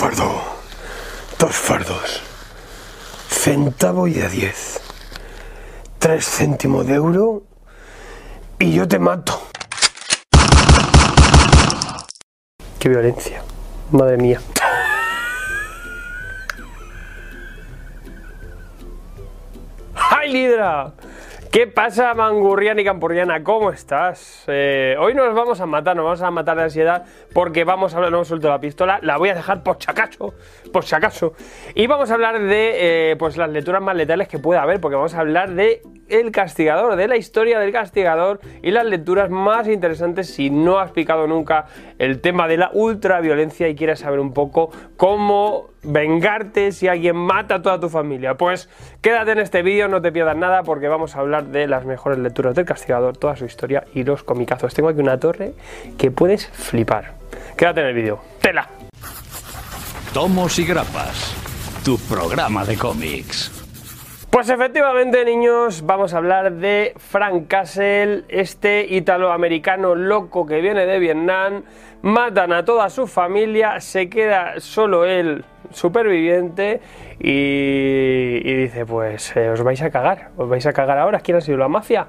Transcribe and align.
fardo, 0.00 0.42
dos 1.38 1.54
fardos, 1.54 2.22
centavo 3.28 4.08
y 4.08 4.18
a 4.18 4.30
diez, 4.30 4.80
tres 5.98 6.24
céntimos 6.24 6.86
de 6.86 6.94
euro 6.94 7.42
y 8.58 8.72
yo 8.72 8.88
te 8.88 8.98
mato. 8.98 9.42
Qué 12.78 12.88
violencia, 12.88 13.42
madre 13.90 14.16
mía. 14.16 14.40
¡Ay, 19.94 20.32
Lidra! 20.32 20.94
¿Qué 21.50 21.66
pasa, 21.66 22.14
Mangurriana 22.14 22.80
y 22.80 22.84
Campurriana? 22.84 23.42
¿Cómo 23.42 23.70
estás? 23.70 24.44
Eh, 24.46 24.94
hoy 25.00 25.14
nos 25.14 25.34
vamos 25.34 25.60
a 25.60 25.66
matar, 25.66 25.96
nos 25.96 26.04
vamos 26.04 26.22
a 26.22 26.30
matar 26.30 26.56
de 26.56 26.62
ansiedad 26.62 27.04
porque 27.32 27.64
vamos 27.64 27.92
a 27.92 27.96
hablar, 27.96 28.12
no 28.12 28.18
hemos 28.18 28.28
suelto 28.28 28.48
la 28.48 28.60
pistola, 28.60 29.00
la 29.02 29.16
voy 29.16 29.30
a 29.30 29.34
dejar 29.34 29.64
por 29.64 29.76
si 29.82 29.90
acaso, 29.90 30.32
por 30.72 30.84
si 30.84 30.94
acaso. 30.94 31.32
Y 31.74 31.88
vamos 31.88 32.12
a 32.12 32.14
hablar 32.14 32.40
de 32.40 33.10
eh, 33.10 33.16
pues 33.16 33.36
las 33.36 33.50
lecturas 33.50 33.82
más 33.82 33.96
letales 33.96 34.28
que 34.28 34.38
puede 34.38 34.60
haber, 34.60 34.80
porque 34.80 34.94
vamos 34.94 35.14
a 35.14 35.18
hablar 35.18 35.50
de 35.50 35.82
El 36.08 36.30
Castigador, 36.30 36.94
de 36.94 37.08
la 37.08 37.16
historia 37.16 37.58
del 37.58 37.72
Castigador 37.72 38.38
y 38.62 38.70
las 38.70 38.86
lecturas 38.86 39.28
más 39.28 39.66
interesantes 39.66 40.32
si 40.32 40.50
no 40.50 40.78
has 40.78 40.92
picado 40.92 41.26
nunca 41.26 41.66
el 41.98 42.20
tema 42.20 42.46
de 42.46 42.58
la 42.58 42.70
ultraviolencia 42.72 43.66
y 43.66 43.74
quieres 43.74 43.98
saber 43.98 44.20
un 44.20 44.32
poco 44.34 44.70
cómo 44.96 45.70
vengarte 45.82 46.72
si 46.72 46.88
alguien 46.88 47.16
mata 47.16 47.56
a 47.56 47.62
toda 47.62 47.80
tu 47.80 47.88
familia. 47.88 48.34
Pues 48.34 48.68
quédate 49.00 49.32
en 49.32 49.38
este 49.38 49.62
vídeo, 49.62 49.88
no 49.88 50.02
te 50.02 50.12
pierdas 50.12 50.36
nada 50.36 50.62
porque 50.62 50.88
vamos 50.88 51.16
a 51.16 51.20
hablar 51.20 51.46
de 51.46 51.66
las 51.66 51.84
mejores 51.84 52.18
lecturas 52.18 52.54
del 52.54 52.64
castigador, 52.64 53.16
toda 53.16 53.36
su 53.36 53.44
historia 53.44 53.84
y 53.94 54.04
los 54.04 54.22
comicazos. 54.22 54.74
Tengo 54.74 54.88
aquí 54.88 55.00
una 55.00 55.18
torre 55.18 55.52
que 55.98 56.10
puedes 56.10 56.48
flipar. 56.48 57.14
Quédate 57.56 57.80
en 57.80 57.86
el 57.86 57.94
vídeo. 57.94 58.20
¡Tela! 58.40 58.68
Tomos 60.12 60.58
y 60.58 60.66
grapas, 60.66 61.34
tu 61.84 61.96
programa 61.98 62.64
de 62.64 62.76
cómics. 62.76 63.60
Pues 64.30 64.48
efectivamente, 64.48 65.24
niños, 65.24 65.82
vamos 65.84 66.14
a 66.14 66.18
hablar 66.18 66.52
de 66.52 66.94
Frank 66.96 67.48
Castle, 67.48 68.22
este 68.28 68.86
italoamericano 68.88 69.96
loco 69.96 70.46
que 70.46 70.60
viene 70.60 70.86
de 70.86 71.00
Vietnam. 71.00 71.64
Matan 72.02 72.52
a 72.52 72.64
toda 72.64 72.88
su 72.88 73.06
familia, 73.06 73.80
se 73.80 74.08
queda 74.08 74.58
solo 74.58 75.04
él 75.04 75.44
superviviente 75.70 76.80
y, 77.18 78.40
y 78.42 78.54
dice, 78.54 78.86
pues 78.86 79.36
eh, 79.36 79.50
os 79.50 79.62
vais 79.62 79.80
a 79.82 79.90
cagar, 79.90 80.30
os 80.36 80.48
vais 80.48 80.64
a 80.66 80.72
cagar 80.72 80.98
ahora, 80.98 81.20
¿quién 81.20 81.36
ha 81.36 81.40
sido 81.40 81.58
la 81.58 81.68
mafia? 81.68 82.08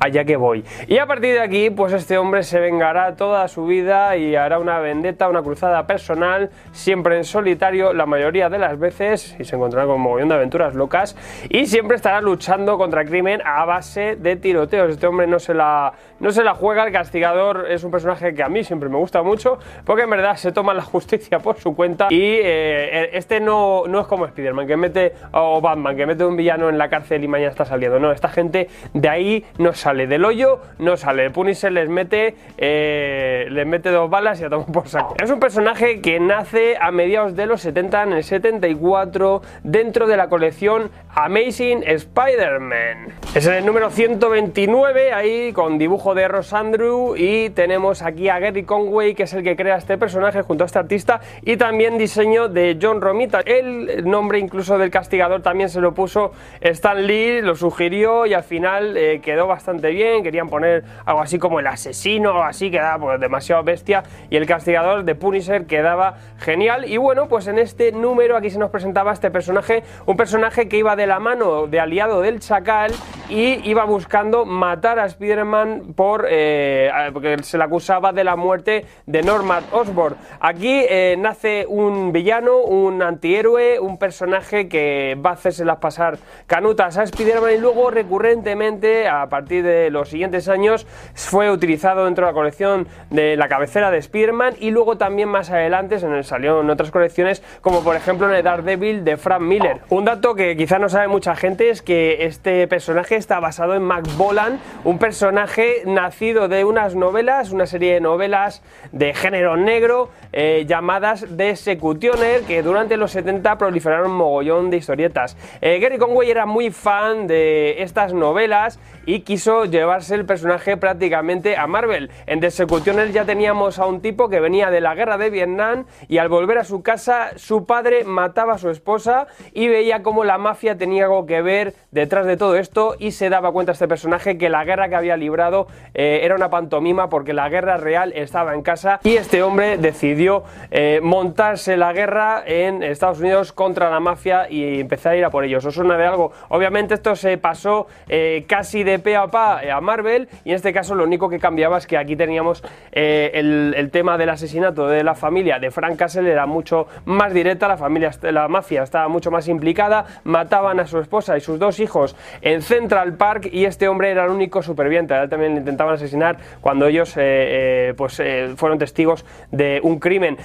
Allá 0.00 0.24
que 0.24 0.36
voy. 0.36 0.64
Y 0.86 0.98
a 0.98 1.06
partir 1.06 1.34
de 1.34 1.40
aquí, 1.40 1.70
pues 1.70 1.92
este 1.92 2.18
hombre 2.18 2.42
se 2.42 2.60
vengará 2.60 3.16
toda 3.16 3.46
su 3.48 3.66
vida 3.66 4.16
y 4.16 4.36
hará 4.36 4.58
una 4.58 4.78
vendetta, 4.78 5.28
una 5.28 5.42
cruzada 5.42 5.86
personal, 5.86 6.50
siempre 6.72 7.16
en 7.16 7.24
solitario, 7.24 7.92
la 7.92 8.06
mayoría 8.06 8.48
de 8.48 8.58
las 8.58 8.78
veces, 8.78 9.36
y 9.38 9.44
se 9.44 9.56
encontrará 9.56 9.86
con 9.86 9.96
un 9.96 10.02
mogollón 10.02 10.28
de 10.28 10.34
aventuras 10.36 10.74
locas, 10.74 11.16
y 11.48 11.66
siempre 11.66 11.96
estará 11.96 12.20
luchando 12.20 12.78
contra 12.78 13.02
el 13.02 13.08
crimen 13.08 13.40
a 13.44 13.64
base 13.64 14.16
de 14.16 14.36
tiroteos. 14.36 14.90
Este 14.90 15.06
hombre 15.06 15.26
no 15.26 15.38
se 15.38 15.54
la, 15.54 15.92
no 16.20 16.30
se 16.30 16.44
la 16.44 16.54
juega, 16.54 16.84
el 16.84 16.92
castigador 16.92 17.66
es 17.68 17.82
un 17.84 17.90
personaje 17.90 18.34
que 18.34 18.42
a 18.42 18.48
mí 18.48 18.64
siempre 18.64 18.88
me 18.88 18.96
gusta 18.96 19.22
mucho, 19.22 19.58
porque 19.84 20.02
en 20.02 20.10
verdad 20.10 20.36
se 20.36 20.52
toma 20.52 20.74
la 20.74 20.82
justicia 20.82 21.38
por 21.40 21.58
su 21.58 21.74
cuenta, 21.74 22.08
y 22.10 22.20
eh, 22.22 23.10
este 23.12 23.40
no, 23.40 23.84
no 23.86 24.00
es 24.00 24.06
como 24.06 24.26
Spider-Man, 24.26 24.66
que 24.66 24.76
mete, 24.76 25.14
o 25.32 25.60
Batman, 25.60 25.96
que 25.96 26.06
mete 26.06 26.24
un 26.24 26.36
villano 26.36 26.68
en 26.68 26.78
la 26.78 26.88
cárcel 26.88 27.24
y 27.24 27.28
mañana 27.28 27.50
está 27.50 27.64
saliendo. 27.64 27.98
No, 27.98 28.12
esta 28.12 28.28
gente 28.28 28.68
de 28.92 29.08
ahí 29.08 29.44
no 29.58 29.72
sale 29.72 29.87
del 29.88 30.24
hoyo, 30.24 30.60
no 30.78 30.96
sale. 30.98 31.30
Punisher 31.30 31.72
les 31.72 31.88
mete, 31.88 32.36
eh, 32.58 33.46
les 33.50 33.66
mete 33.66 33.90
dos 33.90 34.10
balas 34.10 34.38
y 34.40 34.44
a 34.44 34.50
tomar 34.50 34.70
por 34.70 34.88
saco. 34.88 35.14
Es 35.18 35.30
un 35.30 35.40
personaje 35.40 36.02
que 36.02 36.20
nace 36.20 36.76
a 36.78 36.90
mediados 36.90 37.34
de 37.36 37.46
los 37.46 37.62
70, 37.62 38.02
en 38.02 38.12
el 38.12 38.24
74, 38.24 39.42
dentro 39.62 40.06
de 40.06 40.16
la 40.16 40.28
colección 40.28 40.90
Amazing 41.14 41.84
Spider-Man. 41.86 43.14
Es 43.34 43.46
el 43.46 43.64
número 43.64 43.90
129, 43.90 45.12
ahí 45.12 45.52
con 45.52 45.78
dibujo 45.78 46.14
de 46.14 46.28
Ross 46.28 46.52
Andrew 46.52 47.14
y 47.16 47.50
tenemos 47.50 48.02
aquí 48.02 48.28
a 48.28 48.38
Gary 48.38 48.64
Conway, 48.64 49.14
que 49.14 49.22
es 49.22 49.32
el 49.32 49.42
que 49.42 49.56
crea 49.56 49.76
este 49.76 49.96
personaje 49.96 50.42
junto 50.42 50.64
a 50.64 50.66
este 50.66 50.78
artista, 50.78 51.20
y 51.42 51.56
también 51.56 51.96
diseño 51.96 52.48
de 52.48 52.78
John 52.80 53.00
Romita. 53.00 53.40
El 53.40 54.08
nombre 54.08 54.38
incluso 54.38 54.76
del 54.76 54.90
castigador 54.90 55.40
también 55.40 55.70
se 55.70 55.80
lo 55.80 55.94
puso 55.94 56.32
Stan 56.60 57.06
Lee, 57.06 57.40
lo 57.40 57.54
sugirió 57.54 58.26
y 58.26 58.34
al 58.34 58.42
final 58.42 58.96
eh, 58.96 59.20
quedó 59.22 59.46
bastante 59.46 59.77
bien. 59.80 60.22
Querían 60.22 60.48
poner 60.48 60.84
algo 61.04 61.20
así 61.20 61.38
como 61.38 61.60
el 61.60 61.66
asesino 61.66 62.32
o 62.32 62.42
así, 62.42 62.70
quedaba 62.70 62.98
pues, 62.98 63.20
demasiado 63.20 63.62
bestia, 63.62 64.02
y 64.30 64.36
el 64.36 64.46
castigador 64.46 65.04
de 65.04 65.14
Punisher 65.14 65.66
quedaba 65.66 66.16
genial. 66.38 66.84
Y 66.84 66.96
bueno, 66.96 67.28
pues 67.28 67.46
en 67.46 67.58
este 67.58 67.92
número 67.92 68.36
aquí 68.36 68.50
se 68.50 68.58
nos 68.58 68.70
presentaba 68.70 69.12
este 69.12 69.30
personaje, 69.30 69.84
un 70.06 70.16
personaje 70.16 70.68
que 70.68 70.76
iba 70.78 70.96
de 70.96 71.06
la 71.06 71.18
mano 71.20 71.66
de 71.66 71.80
aliado 71.80 72.20
del 72.20 72.40
Chacal 72.40 72.92
y 73.28 73.68
iba 73.68 73.84
buscando 73.84 74.44
matar 74.44 74.98
a 74.98 75.06
Spider-Man 75.06 75.94
por 75.94 76.26
eh, 76.28 76.90
porque 77.12 77.36
se 77.42 77.58
le 77.58 77.64
acusaba 77.64 78.12
de 78.12 78.24
la 78.24 78.36
muerte 78.36 78.86
de 79.06 79.22
Norman 79.22 79.64
Osborn. 79.72 80.16
Aquí 80.40 80.84
eh, 80.88 81.16
nace 81.18 81.66
un 81.68 82.12
villano, 82.12 82.58
un 82.58 83.02
antihéroe, 83.02 83.80
un 83.80 83.98
personaje 83.98 84.68
que 84.68 85.16
va 85.24 85.30
a 85.30 85.32
hacérselas 85.34 85.78
pasar 85.78 86.18
canutas 86.46 86.96
a 86.96 87.02
Spider-Man 87.02 87.52
y 87.54 87.58
luego 87.58 87.90
recurrentemente 87.90 89.08
a 89.08 89.28
partir 89.28 89.62
de 89.62 89.90
los 89.90 90.08
siguientes 90.08 90.48
años 90.48 90.86
fue 91.14 91.50
utilizado 91.50 92.06
dentro 92.06 92.26
de 92.26 92.32
la 92.32 92.34
colección 92.34 92.88
de 93.10 93.36
la 93.36 93.48
cabecera 93.48 93.90
de 93.90 93.98
Spider-Man 93.98 94.54
y 94.58 94.70
luego 94.70 94.96
también 94.96 95.28
más 95.28 95.50
adelante 95.50 95.96
en 95.96 96.12
el, 96.14 96.24
salió 96.24 96.60
en 96.60 96.70
otras 96.70 96.90
colecciones 96.90 97.42
como 97.60 97.82
por 97.82 97.96
ejemplo 97.96 98.28
en 98.28 98.36
el 98.36 98.42
Daredevil 98.42 99.04
de 99.04 99.16
Frank 99.16 99.42
Miller. 99.42 99.80
Un 99.90 100.04
dato 100.06 100.34
que 100.34 100.56
quizá 100.56 100.78
no 100.78 100.88
sabe 100.88 101.08
mucha 101.08 101.36
gente 101.36 101.70
es 101.70 101.82
que 101.82 102.24
este 102.24 102.66
personaje 102.68 103.17
está 103.18 103.40
basado 103.40 103.74
en 103.74 103.82
Mac 103.82 104.04
Bolan, 104.16 104.60
un 104.84 104.98
personaje 104.98 105.82
nacido 105.84 106.48
de 106.48 106.64
unas 106.64 106.94
novelas, 106.94 107.50
una 107.50 107.66
serie 107.66 107.94
de 107.94 108.00
novelas 108.00 108.62
de 108.92 109.12
género 109.12 109.56
negro 109.56 110.10
eh, 110.32 110.64
llamadas 110.66 111.26
The 111.36 111.50
Executioner, 111.50 112.42
que 112.42 112.62
durante 112.62 112.96
los 112.96 113.12
70 113.12 113.58
proliferaron 113.58 114.10
un 114.10 114.16
mogollón 114.16 114.70
de 114.70 114.76
historietas. 114.76 115.36
Eh, 115.60 115.78
Gary 115.80 115.98
Conway 115.98 116.30
era 116.30 116.46
muy 116.46 116.70
fan 116.70 117.26
de 117.26 117.82
estas 117.82 118.12
novelas 118.12 118.78
y 119.06 119.20
quiso 119.20 119.64
llevarse 119.64 120.14
el 120.14 120.26
personaje 120.26 120.76
prácticamente 120.76 121.56
a 121.56 121.66
Marvel. 121.66 122.10
En 122.26 122.40
The 122.40 122.48
Executioner 122.48 123.10
ya 123.10 123.24
teníamos 123.24 123.78
a 123.78 123.86
un 123.86 124.02
tipo 124.02 124.28
que 124.28 124.38
venía 124.38 124.70
de 124.70 124.82
la 124.82 124.94
guerra 124.94 125.16
de 125.16 125.30
Vietnam 125.30 125.86
y 126.08 126.18
al 126.18 126.28
volver 126.28 126.58
a 126.58 126.64
su 126.64 126.82
casa 126.82 127.30
su 127.36 127.64
padre 127.64 128.04
mataba 128.04 128.54
a 128.54 128.58
su 128.58 128.68
esposa 128.68 129.26
y 129.54 129.68
veía 129.68 130.02
cómo 130.02 130.24
la 130.24 130.36
mafia 130.36 130.76
tenía 130.76 131.04
algo 131.04 131.24
que 131.24 131.40
ver 131.40 131.74
detrás 131.90 132.26
de 132.26 132.36
todo 132.36 132.56
esto 132.56 132.96
se 133.10 133.28
daba 133.28 133.52
cuenta 133.52 133.72
este 133.72 133.88
personaje 133.88 134.38
que 134.38 134.48
la 134.48 134.64
guerra 134.64 134.88
que 134.88 134.96
había 134.96 135.16
librado 135.16 135.66
eh, 135.94 136.20
era 136.22 136.34
una 136.34 136.50
pantomima 136.50 137.08
porque 137.08 137.32
la 137.32 137.48
guerra 137.48 137.76
real 137.76 138.12
estaba 138.14 138.54
en 138.54 138.62
casa 138.62 139.00
y 139.04 139.16
este 139.16 139.42
hombre 139.42 139.78
decidió 139.78 140.44
eh, 140.70 141.00
montarse 141.02 141.76
la 141.76 141.92
guerra 141.92 142.42
en 142.46 142.82
Estados 142.82 143.20
Unidos 143.20 143.52
contra 143.52 143.90
la 143.90 144.00
mafia 144.00 144.50
y 144.50 144.80
empezar 144.80 145.12
a 145.12 145.16
ir 145.16 145.24
a 145.24 145.30
por 145.30 145.44
ellos. 145.44 145.64
¿Os 145.64 145.74
suena 145.74 145.96
de 145.96 146.06
algo? 146.06 146.32
Obviamente 146.48 146.94
esto 146.94 147.16
se 147.16 147.38
pasó 147.38 147.86
eh, 148.08 148.44
casi 148.48 148.82
de 148.82 148.98
pe 148.98 149.16
a 149.16 149.26
pa 149.28 149.60
a 149.60 149.80
Marvel 149.80 150.28
y 150.44 150.50
en 150.50 150.56
este 150.56 150.72
caso 150.72 150.94
lo 150.94 151.04
único 151.04 151.28
que 151.28 151.38
cambiaba 151.38 151.78
es 151.78 151.86
que 151.86 151.96
aquí 151.96 152.16
teníamos 152.16 152.62
el, 152.92 153.88
tema 153.92 154.18
del 154.18 154.28
asesinato 154.28 154.86
de 154.86 155.02
la 155.02 155.14
familia 155.14 155.58
de 155.58 155.70
Frank 155.70 155.96
Castle 155.96 156.30
era 156.30 156.46
mucho 156.46 156.86
más 157.04 157.32
directa, 157.32 157.68
la 157.68 157.76
familia, 157.76 158.10
la 158.22 158.48
mafia 158.48 158.82
estaba 158.82 159.08
mucho 159.08 159.30
más 159.30 159.48
implicada, 159.48 160.04
mataban 160.24 160.80
a 160.80 160.86
su 160.86 160.98
esposa 160.98 161.36
y 161.36 161.40
sus 161.40 161.58
dos 161.58 161.80
hijos 161.80 162.16
en 162.42 162.62
Central 162.98 163.14
Park 163.16 163.48
y 163.52 163.64
este 163.64 163.88
hombre 163.88 164.10
era 164.10 164.24
el 164.24 164.30
único 164.30 164.62
superviviente. 164.62 165.14
A 165.14 165.22
él 165.22 165.28
también 165.28 165.52
le 165.52 165.60
intentaban 165.60 165.94
asesinar 165.94 166.38
cuando 166.60 166.86
ellos 166.86 167.16
eh, 167.16 167.20
eh, 167.20 167.94
pues, 167.96 168.18
eh, 168.20 168.54
fueron 168.56 168.78
testigos 168.78 169.24
de 169.52 169.80
un 169.82 169.98
crimen. 170.00 170.36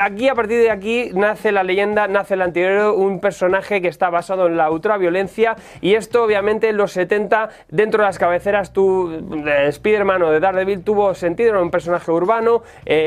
aquí, 0.00 0.28
a 0.28 0.34
partir 0.34 0.58
de 0.58 0.70
aquí, 0.70 1.10
nace 1.14 1.50
la 1.52 1.62
leyenda, 1.62 2.08
nace 2.08 2.34
el 2.34 2.42
anterior, 2.42 2.94
un 2.94 3.20
personaje 3.20 3.80
que 3.80 3.88
está 3.88 4.10
basado 4.10 4.46
en 4.46 4.56
la 4.56 4.70
ultraviolencia 4.70 5.56
y 5.80 5.94
esto 5.94 6.24
obviamente 6.24 6.68
en 6.68 6.76
los 6.76 6.92
70 6.92 7.48
dentro 7.70 8.02
de 8.02 8.06
las 8.06 8.18
cabeceras 8.18 8.72
tú, 8.72 9.42
de 9.44 9.68
Spider-Man 9.68 10.22
o 10.22 10.30
de 10.30 10.40
Daredevil 10.40 10.82
tuvo 10.82 11.14
sentido, 11.14 11.50
era 11.50 11.62
un 11.62 11.70
personaje 11.70 12.10
urbano, 12.10 12.62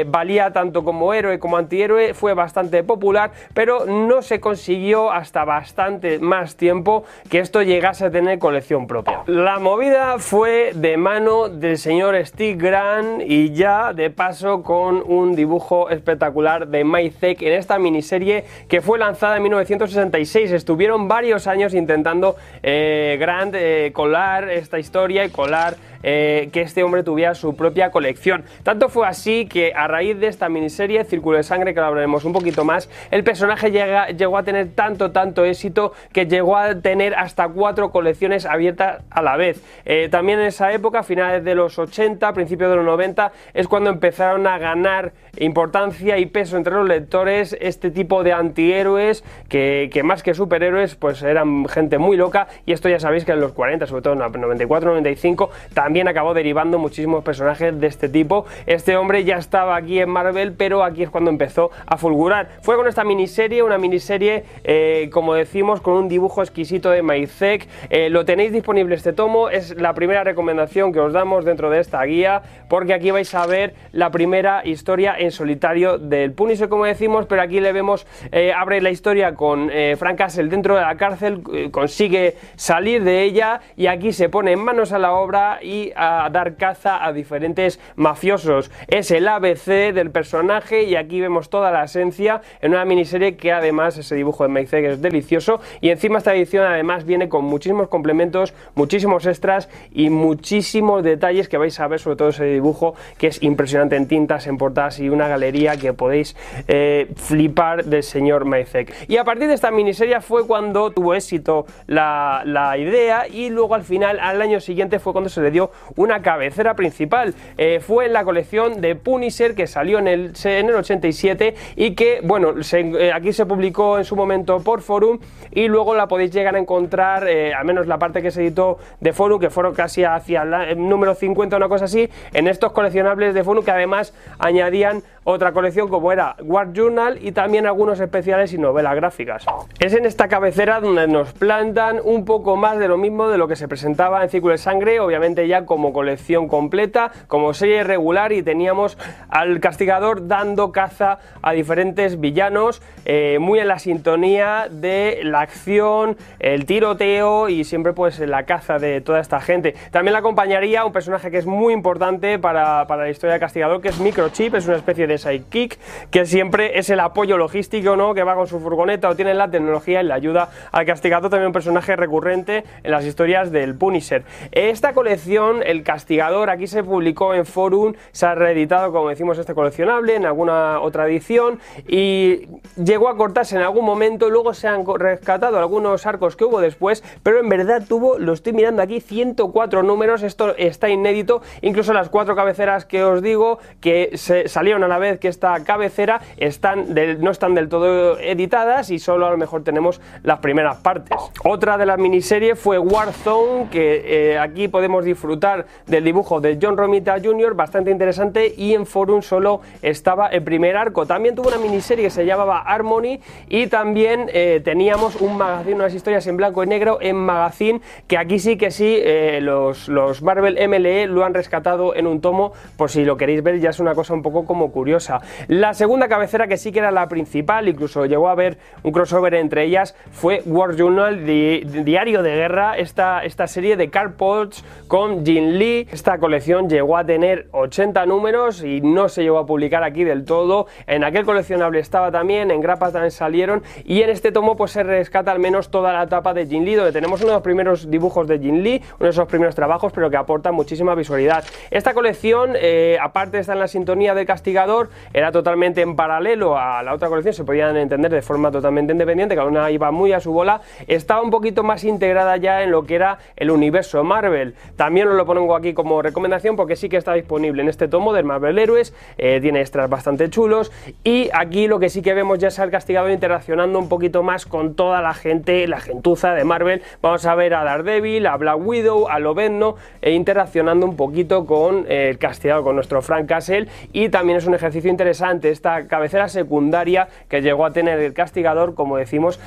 valía 0.08 0.52
tanto 0.52 0.84
como 0.84 1.14
héroe 1.14 1.40
como 1.40 1.58
antihéroe, 1.58 2.14
fue 2.14 2.34
bastante 2.34 2.84
popular, 2.84 3.32
pero 3.54 3.86
no 3.86 4.22
se 4.22 4.40
consiguió 4.40 5.12
hasta 5.12 5.46
bastante 5.46 6.20
más 6.20 6.56
tiempo 6.56 7.04
que 7.30 7.40
esto 7.40 7.62
llegase 7.62 8.06
a 8.06 8.12
tener 8.12 8.40
propia. 8.88 9.24
La 9.28 9.60
movida 9.60 10.20
fue 10.20 10.72
de 10.76 10.98
mano 10.98 11.50
del 11.50 11.78
señor 11.78 12.16
Steve 12.26 12.56
Grant 12.56 13.22
y 13.26 13.54
ya 13.54 13.94
de 13.94 14.10
paso 14.10 14.64
con 14.64 15.04
un 15.06 15.36
dibujo 15.36 15.90
espectacular 15.90 16.68
de 16.68 16.84
Mike 16.84 17.38
en 17.42 17.54
esta 17.54 17.80
miniserie 17.80 18.46
que 18.68 18.82
fue 18.82 19.00
lanzada 19.00 19.38
en 19.38 19.44
1966. 19.44 20.52
Estuvieron 20.52 21.08
varios 21.08 21.48
años 21.48 21.74
intentando 21.74 22.36
eh, 22.64 23.18
Grant 23.20 23.56
eh, 23.58 23.92
colar 23.94 24.50
esta 24.50 24.80
historia 24.80 25.26
y 25.26 25.30
colar 25.30 25.76
eh, 26.08 26.50
que 26.54 26.62
este 26.62 26.84
hombre 26.84 27.02
tuviera 27.02 27.34
su 27.34 27.56
propia 27.56 27.90
colección. 27.90 28.46
Tanto 28.62 28.90
fue 28.90 29.08
así 29.08 29.48
que 29.48 29.74
a 29.76 29.88
raíz 29.88 30.20
de 30.20 30.28
esta 30.28 30.50
miniserie, 30.50 31.04
Círculo 31.04 31.38
de 31.38 31.44
Sangre, 31.44 31.74
que 31.74 31.80
lo 31.80 31.88
hablaremos 31.88 32.24
un 32.26 32.34
poquito 32.34 32.64
más, 32.64 32.92
el 33.10 33.24
personaje 33.24 33.72
llegó 33.72 34.38
a 34.38 34.44
tener 34.44 34.68
tanto, 34.76 35.12
tanto 35.12 35.44
éxito 35.46 35.94
que 36.14 36.28
llegó 36.28 36.58
a 36.58 36.76
tener 36.76 37.16
hasta 37.16 37.48
cuatro 37.48 37.90
colecciones 37.92 38.46
abiertas 38.46 39.02
a 39.10 39.24
la 39.24 39.36
vez. 39.36 39.64
Eh, 39.86 40.08
también 40.12 40.40
en 40.40 40.46
esa 40.46 40.72
época, 40.72 41.02
finales 41.02 41.44
de 41.44 41.56
los 41.56 41.80
80, 41.80 42.34
principios 42.34 42.70
de 42.70 42.76
los 42.76 42.86
90, 42.86 43.32
es 43.56 43.68
cuando 43.68 43.90
empezaron 43.90 44.46
a 44.46 44.60
ganar 44.60 45.14
importancia 45.38 46.20
y 46.20 46.28
peso 46.28 46.58
entre 46.58 46.74
los 46.76 46.88
lectores 46.88 47.58
este 47.60 47.92
tipo 47.92 48.24
de 48.24 48.32
antihéroes 48.32 49.24
que, 49.50 49.90
más 50.04 50.24
que 50.24 50.34
superhéroes 50.34 50.96
pues 50.96 51.24
eran 51.24 51.68
gente 51.68 51.98
muy 51.98 52.16
loca 52.16 52.48
y 52.66 52.74
esto 52.74 52.90
ya 52.90 53.00
sabéis 53.00 53.26
que 53.26 53.32
en 53.32 53.42
los 53.42 53.52
40, 53.54 53.88
sobre 53.88 54.02
todo 54.02 54.14
en 54.14 54.20
94-95, 54.20 55.50
también 55.74 55.95
acabó 56.04 56.34
derivando 56.34 56.78
muchísimos 56.78 57.24
personajes 57.24 57.80
de 57.80 57.88
este 57.88 58.10
tipo. 58.10 58.46
Este 58.66 58.98
hombre 58.98 59.24
ya 59.24 59.38
estaba 59.38 59.76
aquí 59.76 60.00
en 60.00 60.10
Marvel, 60.10 60.54
pero 60.54 60.84
aquí 60.84 61.04
es 61.04 61.10
cuando 61.10 61.30
empezó 61.30 61.72
a 61.86 61.98
fulgurar. 61.98 62.50
Fue 62.62 62.76
con 62.76 62.88
esta 62.88 63.04
miniserie, 63.04 63.64
una 63.64 63.78
miniserie, 63.78 64.44
eh, 64.64 65.10
como 65.12 65.34
decimos, 65.34 65.82
con 65.82 65.94
un 65.94 66.08
dibujo 66.10 66.42
exquisito 66.42 66.90
de 66.90 67.02
Maizek. 67.02 67.68
Eh, 67.90 68.10
lo 68.10 68.26
tenéis 68.26 68.52
disponible 68.52 68.96
este 68.96 69.14
tomo, 69.14 69.50
es 69.50 69.76
la 69.78 69.94
primera 69.94 70.24
recomendación 70.24 70.92
que 70.92 71.00
os 71.00 71.14
damos 71.14 71.46
dentro 71.46 71.70
de 71.70 71.80
esta 71.80 72.04
guía, 72.04 72.42
porque 72.68 72.94
aquí 72.94 73.12
vais 73.12 73.34
a 73.34 73.46
ver 73.46 73.74
la 73.92 74.12
primera 74.12 74.66
historia 74.66 75.16
en 75.18 75.32
solitario 75.32 75.98
del 75.98 76.34
Punisher, 76.34 76.70
como 76.70 76.86
decimos, 76.86 77.26
pero 77.28 77.42
aquí 77.42 77.60
le 77.60 77.72
vemos, 77.72 78.06
eh, 78.32 78.52
abre 78.54 78.82
la 78.82 78.90
historia 78.90 79.36
con 79.36 79.70
eh, 79.72 79.96
Frank 79.98 80.18
Castle 80.18 80.50
dentro 80.50 80.76
de 80.76 80.82
la 80.82 80.98
cárcel, 80.98 81.42
consigue 81.72 82.36
salir 82.56 83.04
de 83.04 83.24
ella 83.24 83.62
y 83.76 83.88
aquí 83.88 84.12
se 84.12 84.30
pone 84.30 84.52
en 84.52 84.60
manos 84.60 84.92
a 84.92 85.00
la 85.00 85.14
obra 85.14 85.60
y 85.62 85.75
a 85.96 86.30
dar 86.32 86.56
caza 86.56 87.06
a 87.06 87.14
diferentes 87.14 87.80
mafiosos. 87.96 88.72
Es 88.88 89.12
el 89.12 89.28
ABC 89.28 89.94
del 89.94 90.12
personaje 90.12 90.84
y 90.84 90.96
aquí 90.96 91.22
vemos 91.22 91.50
toda 91.50 91.72
la 91.72 91.84
esencia 91.84 92.42
en 92.62 92.72
una 92.72 92.86
miniserie 92.86 93.36
que 93.36 93.52
además 93.52 93.98
ese 93.98 94.16
dibujo 94.16 94.44
de 94.44 94.50
Mike 94.50 94.92
es 94.92 95.02
delicioso 95.02 95.60
y 95.82 95.90
encima 95.90 96.18
esta 96.18 96.34
edición 96.34 96.66
además 96.66 97.06
viene 97.06 97.30
con 97.30 97.46
muchísimos 97.46 97.88
complementos, 97.88 98.54
muchísimos 98.76 99.26
extras 99.26 99.70
y 99.92 100.10
muchísimos 100.10 101.04
detalles 101.04 101.50
que 101.50 101.58
vais 101.58 101.80
a 101.80 101.88
ver 101.88 102.00
sobre 102.00 102.18
todo 102.18 102.30
ese 102.30 102.46
dibujo 102.46 102.96
que 103.18 103.28
es 103.28 103.42
impresionante 103.44 103.96
en 103.96 104.08
tintas, 104.08 104.48
en 104.48 104.58
portadas 104.58 105.00
y 105.00 105.10
una 105.10 105.28
galería 105.28 105.78
que 105.78 105.94
podéis 105.94 106.36
eh, 106.68 107.12
flipar 107.16 107.86
del 107.86 108.04
señor 108.04 108.46
Maizek. 108.46 108.94
Y 109.08 109.18
a 109.18 109.24
partir 109.24 109.48
de 109.48 109.54
esta 109.54 109.72
miniserie 109.72 110.20
fue 110.22 110.46
cuando 110.48 110.92
tuvo 110.92 111.14
éxito 111.14 111.66
la, 111.88 112.44
idea 112.78 113.28
y 113.28 113.50
luego 113.50 113.76
al 113.76 113.84
final, 113.84 114.20
al 114.20 114.42
año 114.42 114.60
siguiente, 114.60 115.00
fue 115.00 115.14
cuando 115.14 115.30
se 115.30 115.42
le 115.42 115.52
dio 115.52 115.65
una 115.96 116.22
cabecera 116.22 116.76
principal. 116.76 117.34
Eh, 117.58 117.80
fue 117.80 118.08
la 118.10 118.24
colección 118.24 118.82
de 118.82 118.96
Punisher 118.96 119.56
que 119.56 119.68
salió 119.68 120.00
en 120.00 120.08
el, 120.08 120.34
en 120.44 120.70
el 120.70 120.76
87 120.76 121.56
y 121.76 121.96
que, 121.96 122.20
bueno, 122.24 122.54
eh, 122.72 123.12
aquí 123.14 123.34
se 123.34 123.46
publicó 123.46 123.98
en 123.98 124.06
su 124.06 124.16
momento 124.16 124.60
por 124.62 124.82
Forum 124.82 125.20
y 125.52 125.68
luego 125.68 125.96
la 125.96 126.08
podéis 126.08 126.32
llegar 126.32 126.56
a 126.56 126.60
encontrar, 126.60 127.28
al 127.28 127.66
menos 127.66 127.88
la 127.88 127.98
parte 127.98 128.22
que 128.22 128.32
se 128.32 128.42
editó 128.42 128.78
de 129.00 129.14
Forum, 129.14 129.40
que 129.40 129.50
fueron 129.50 129.74
casi 129.74 130.04
hacia 130.04 130.44
el 130.44 130.90
número 130.90 131.16
50 131.16 131.56
o 131.56 131.58
una 131.58 131.70
cosa 131.70 131.86
así, 131.86 132.10
en 132.34 132.48
estos 132.48 132.72
coleccionables 132.72 133.34
de 133.34 133.44
Forum 133.44 133.64
que 133.64 133.72
además 133.72 134.14
añadían 134.40 135.04
otra 135.24 135.52
colección 135.52 135.90
como 135.90 136.12
era 136.12 136.36
War 136.44 136.72
Journal 136.74 137.18
y 137.22 137.32
también 137.32 137.66
algunos 137.66 138.00
especiales 138.00 138.54
y 138.54 138.58
novelas 138.58 138.96
gráficas. 138.96 139.46
Es 139.80 139.94
en 139.94 140.06
esta 140.06 140.28
cabecera 140.28 140.80
donde 140.80 141.08
nos 141.08 141.34
plantan 141.34 142.00
un 142.04 142.26
poco 142.26 142.56
más 142.56 142.78
de 142.78 142.88
lo 142.88 142.98
mismo 142.98 143.28
de 143.28 143.38
lo 143.38 143.48
que 143.48 143.56
se 143.56 143.68
presentaba 143.68 144.24
en 144.24 144.30
Círculo 144.30 144.52
de 144.52 144.60
Sangre, 144.60 145.00
obviamente 145.00 145.48
ya 145.48 145.55
como 145.64 145.94
colección 145.94 146.50
completa, 146.50 147.14
como 147.28 147.54
serie 147.54 147.86
regular 147.86 148.34
y 148.34 148.44
teníamos 148.44 148.98
al 149.30 149.62
castigador 149.62 150.28
dando 150.28 150.74
caza 150.74 151.20
a 151.42 151.54
diferentes 151.54 152.20
villanos, 152.20 152.82
eh, 153.06 153.38
muy 153.40 153.60
en 153.60 153.70
la 153.70 153.80
sintonía 153.80 154.68
de 154.70 155.22
la 155.24 155.40
acción, 155.40 156.18
el 156.40 156.66
tiroteo 156.66 157.48
y 157.48 157.64
siempre 157.64 157.94
pues 157.94 158.20
la 158.20 158.44
caza 158.44 158.80
de 158.80 159.00
toda 159.00 159.20
esta 159.20 159.40
gente. 159.40 159.76
También 159.92 160.14
la 160.14 160.20
acompañaría 160.20 160.84
un 160.84 160.92
personaje 160.92 161.32
que 161.32 161.38
es 161.38 161.46
muy 161.46 161.74
importante 161.74 162.40
para, 162.40 162.88
para 162.88 163.04
la 163.04 163.10
historia 163.10 163.34
del 163.34 163.40
castigador, 163.40 163.82
que 163.82 163.90
es 163.90 164.00
Microchip, 164.00 164.56
es 164.56 164.68
una 164.68 164.78
especie 164.78 165.08
de 165.08 165.18
Sidekick, 165.18 165.80
que 166.12 166.26
siempre 166.26 166.80
es 166.80 166.90
el 166.90 167.00
apoyo 167.00 167.38
logístico, 167.38 167.96
¿no? 167.96 168.14
Que 168.14 168.24
va 168.24 168.36
con 168.36 168.48
su 168.48 168.60
furgoneta 168.60 169.10
o 169.10 169.16
tiene 169.16 169.34
la 169.34 169.50
tecnología 169.50 170.02
y 170.02 170.06
le 170.06 170.14
ayuda 170.14 170.50
al 170.72 170.86
castigador, 170.86 171.30
también 171.30 171.48
un 171.48 171.54
personaje 171.54 171.96
recurrente 171.96 172.64
en 172.84 172.92
las 172.92 173.06
historias 173.06 173.52
del 173.52 173.76
Punisher. 173.76 174.24
Esta 174.52 174.94
colección, 174.94 175.45
El 175.66 175.84
Castigador, 175.84 176.50
aquí 176.50 176.68
se 176.68 176.84
publicó 176.84 177.34
en 177.34 177.46
Forum, 177.46 177.94
se 178.12 178.26
ha 178.26 178.36
reeditado, 178.36 178.92
como 178.92 179.10
decimos, 179.10 179.38
este 179.38 179.54
coleccionable 179.54 180.16
en 180.16 180.26
alguna 180.26 180.80
otra 180.82 181.06
edición 181.08 181.60
y 181.88 182.48
llegó 182.76 183.10
a 183.10 183.18
cortarse 183.18 183.56
en 183.56 183.62
algún 183.62 183.86
momento, 183.86 184.30
luego 184.30 184.54
se 184.54 184.68
han 184.68 184.84
rescatado 184.98 185.58
algunos 185.58 186.06
arcos 186.06 186.36
que 186.36 186.46
hubo 186.46 186.60
después, 186.62 187.04
pero 187.24 187.40
en 187.40 187.50
verdad 187.50 187.84
tuvo, 187.88 188.18
lo 188.18 188.34
estoy 188.34 188.54
mirando 188.54 188.82
aquí, 188.82 189.00
104 189.00 189.84
números, 189.84 190.24
esto 190.24 190.56
está 190.58 190.90
inédito, 190.90 191.42
incluso 191.62 191.94
las 191.94 192.10
cuatro 192.10 192.36
cabeceras 192.36 192.86
que 192.86 193.04
os 193.04 193.22
digo 193.22 193.60
que 193.82 194.18
salieron 194.18 194.84
a 194.84 194.88
la 194.88 194.98
vez 194.98 195.20
que 195.20 195.28
esta 195.28 195.64
cabecera 195.64 196.22
están 196.38 196.96
no 197.20 197.32
están 197.32 197.56
del 197.56 197.70
todo 197.70 198.20
editadas 198.20 198.90
y 198.90 199.00
solo 199.00 199.28
a 199.28 199.32
lo 199.32 199.38
mejor 199.38 199.64
tenemos 199.64 200.02
las 200.24 200.40
primeras 200.40 200.78
partes. 200.78 201.18
Otra 201.44 201.78
de 201.78 201.86
las 201.86 201.98
miniseries 201.98 202.60
fue 202.60 202.80
Warzone, 202.80 203.70
que 203.70 204.32
eh, 204.34 204.40
aquí 204.40 204.68
podemos 204.68 205.06
disfrutar 205.06 205.35
del 205.40 206.04
dibujo 206.04 206.42
de 206.42 206.58
John 206.62 206.78
Romita 206.78 207.16
Jr., 207.24 207.56
bastante 207.56 207.92
interesante, 207.92 208.54
y 208.56 208.74
en 208.74 208.86
Forum 208.86 209.22
solo 209.22 209.62
estaba 209.82 210.28
el 210.28 210.44
primer 210.44 210.78
arco. 210.78 211.06
También 211.06 211.36
tuvo 211.36 211.50
una 211.50 211.58
miniserie 211.58 212.06
que 212.06 212.10
se 212.10 212.26
llamaba 212.26 212.60
Harmony 212.62 213.20
y 213.48 213.68
también 213.68 214.30
eh, 214.34 214.62
teníamos 214.64 215.16
un 215.22 215.38
magazine, 215.38 215.76
unas 215.76 215.94
historias 215.94 216.26
en 216.28 216.38
blanco 216.38 216.64
y 216.64 216.68
negro 216.68 216.98
en 217.02 217.16
magazine, 217.16 217.82
que 218.08 218.18
aquí 218.18 218.40
sí 218.40 218.58
que 218.58 218.72
sí, 218.72 218.98
eh, 219.02 219.40
los, 219.42 219.88
los 219.88 220.22
Marvel 220.22 220.58
MLE 220.68 221.08
lo 221.08 221.26
han 221.26 221.34
rescatado 221.34 221.96
en 221.96 222.08
un 222.08 222.22
tomo, 222.22 222.54
por 222.78 222.90
si 222.90 223.04
lo 223.06 223.18
queréis 223.18 223.44
ver, 223.44 223.60
ya 223.60 223.70
es 223.70 223.80
una 223.80 223.96
cosa 223.96 224.14
un 224.14 224.22
poco 224.22 224.46
como 224.46 224.72
curiosa 224.72 225.22
la 225.48 225.74
segunda 225.74 226.08
cabecera, 226.08 226.48
que 226.48 226.58
sí 226.58 226.72
que 226.72 226.80
era 226.80 226.92
la 226.92 227.08
principal, 227.08 227.68
incluso 227.68 228.06
llegó 228.06 228.30
a 228.30 228.32
haber 228.32 228.58
un 228.84 228.92
crossover 228.92 229.34
entre 229.36 229.64
ellas, 229.64 229.96
fue 230.12 230.42
War 230.46 230.76
Journal, 230.76 231.26
Diario 231.26 232.24
de 232.24 232.36
Guerra, 232.36 232.78
esta, 232.78 233.24
esta 233.24 233.48
serie 233.48 233.78
de 233.78 233.90
Carl 233.90 234.14
Potts 234.14 234.64
con 234.88 235.24
Jin 235.26 235.58
Lee. 235.58 235.88
Esta 235.92 236.20
colección 236.20 236.70
llegó 236.70 236.98
a 236.98 237.06
tener 237.06 237.48
80 237.52 238.06
números 238.06 238.64
y 238.64 238.82
no 238.82 239.10
se 239.10 239.24
llegó 239.24 239.40
a 239.40 239.46
publicar 239.46 239.84
aquí 239.84 240.04
del 240.04 240.24
todo. 240.24 240.68
En 240.86 241.04
aquel 241.04 241.26
coleccionable 241.26 241.80
estaba 241.80 242.12
también, 242.12 242.52
en 242.52 242.62
grapas 242.62 242.94
también 242.94 243.12
salieron 243.12 243.64
y 243.84 244.04
en 244.04 244.12
este 244.12 244.32
tomo 244.32 244.56
pues 244.56 244.72
se 244.72 244.84
rescata 244.84 245.32
al 245.32 245.40
menos 245.40 245.72
toda 245.72 245.92
la 245.94 246.04
etapa 246.04 246.34
de 246.34 246.46
Jin 246.46 246.64
Lee, 246.64 246.76
donde 246.76 246.92
tenemos 246.92 247.22
uno 247.22 247.30
de 247.32 247.36
los 247.36 247.44
primeros 247.44 247.90
dibujos 247.90 248.28
de 248.28 248.40
Jin 248.40 248.64
Lee, 248.64 248.82
uno 249.00 249.06
de 249.06 249.10
esos 249.10 249.28
primeros 249.28 249.56
trabajos, 249.56 249.92
pero 249.92 250.10
que 250.10 250.18
aporta 250.18 250.52
muchísima 250.52 250.94
visualidad. 250.94 251.44
Esta 251.72 251.94
colección, 251.94 252.54
eh, 252.56 252.98
aparte 253.02 253.40
está 253.40 253.54
en 253.54 253.60
la 253.60 253.68
sintonía 253.68 254.14
de 254.14 254.26
Castigador, 254.26 254.90
era 255.14 255.32
totalmente 255.32 255.82
en 255.82 255.96
paralelo 255.96 256.58
a 256.58 256.84
la 256.84 256.94
otra 256.94 257.10
colección, 257.10 257.34
se 257.34 257.44
podían 257.44 257.76
entender 257.78 258.12
de 258.12 258.22
forma 258.22 258.52
totalmente 258.52 258.94
independiente, 258.94 259.36
cada 259.36 259.48
una 259.48 259.72
iba 259.72 259.90
muy 259.92 260.14
a 260.14 260.20
su 260.20 260.32
bola, 260.32 260.62
estaba 260.88 261.22
un 261.22 261.32
poquito 261.32 261.64
más 261.64 261.84
integrada 261.84 262.38
ya 262.38 262.62
en 262.62 262.72
lo 262.72 262.86
que 262.86 262.96
era 262.96 263.18
el 263.36 263.50
universo 263.50 264.04
Marvel. 264.04 264.56
También 264.76 265.15
lo 265.16 265.26
pongo 265.26 265.56
aquí 265.56 265.74
como 265.74 266.02
recomendación 266.02 266.56
porque 266.56 266.76
sí 266.76 266.90
que 266.90 266.98
está 266.98 267.14
disponible 267.14 267.62
en 267.62 267.70
este 267.70 267.88
tomo 267.88 268.14
del 268.14 268.26
Marvel 268.26 268.58
Héroes, 268.60 268.94
eh, 269.18 269.40
tiene 269.42 269.62
extras 269.62 269.90
bastante 269.90 270.30
chulos 270.30 270.72
y 271.04 271.30
aquí 271.34 271.68
lo 271.68 271.80
que 271.80 271.90
sí 271.90 272.02
que 272.02 272.14
vemos 272.14 272.40
ya 272.40 272.50
es 272.50 272.60
al 272.60 272.72
castigado 272.72 273.10
interaccionando 273.10 273.80
un 273.80 273.90
poquito 273.90 274.24
más 274.24 274.46
con 274.46 274.76
toda 274.76 275.02
la 275.02 275.14
gente, 275.14 275.68
la 275.68 275.80
gentuza 275.80 276.34
de 276.34 276.44
Marvel. 276.44 276.82
Vamos 277.02 277.26
a 277.26 277.36
ver 277.36 277.54
a 277.54 277.64
Daredevil, 277.64 278.28
a 278.28 278.38
Black 278.38 278.60
Widow, 278.60 279.08
a 279.08 279.20
Lobezno 279.20 279.76
e 280.02 280.12
interaccionando 280.12 280.86
un 280.86 280.96
poquito 280.96 281.46
con 281.46 281.86
el 281.90 282.18
castigado, 282.18 282.64
con 282.64 282.76
nuestro 282.76 283.02
Frank 283.02 283.28
Castle 283.28 283.68
y 283.94 284.10
también 284.10 284.38
es 284.38 284.46
un 284.46 284.54
ejercicio 284.54 284.90
interesante, 284.90 285.50
esta 285.50 285.88
cabecera 285.88 286.28
secundaria 286.28 287.08
que 287.30 287.42
llegó 287.42 287.66
a 287.66 287.72
tener 287.72 288.00
el 288.00 288.14
castigador, 288.14 288.76
como 288.76 288.98
decimos, 288.98 289.40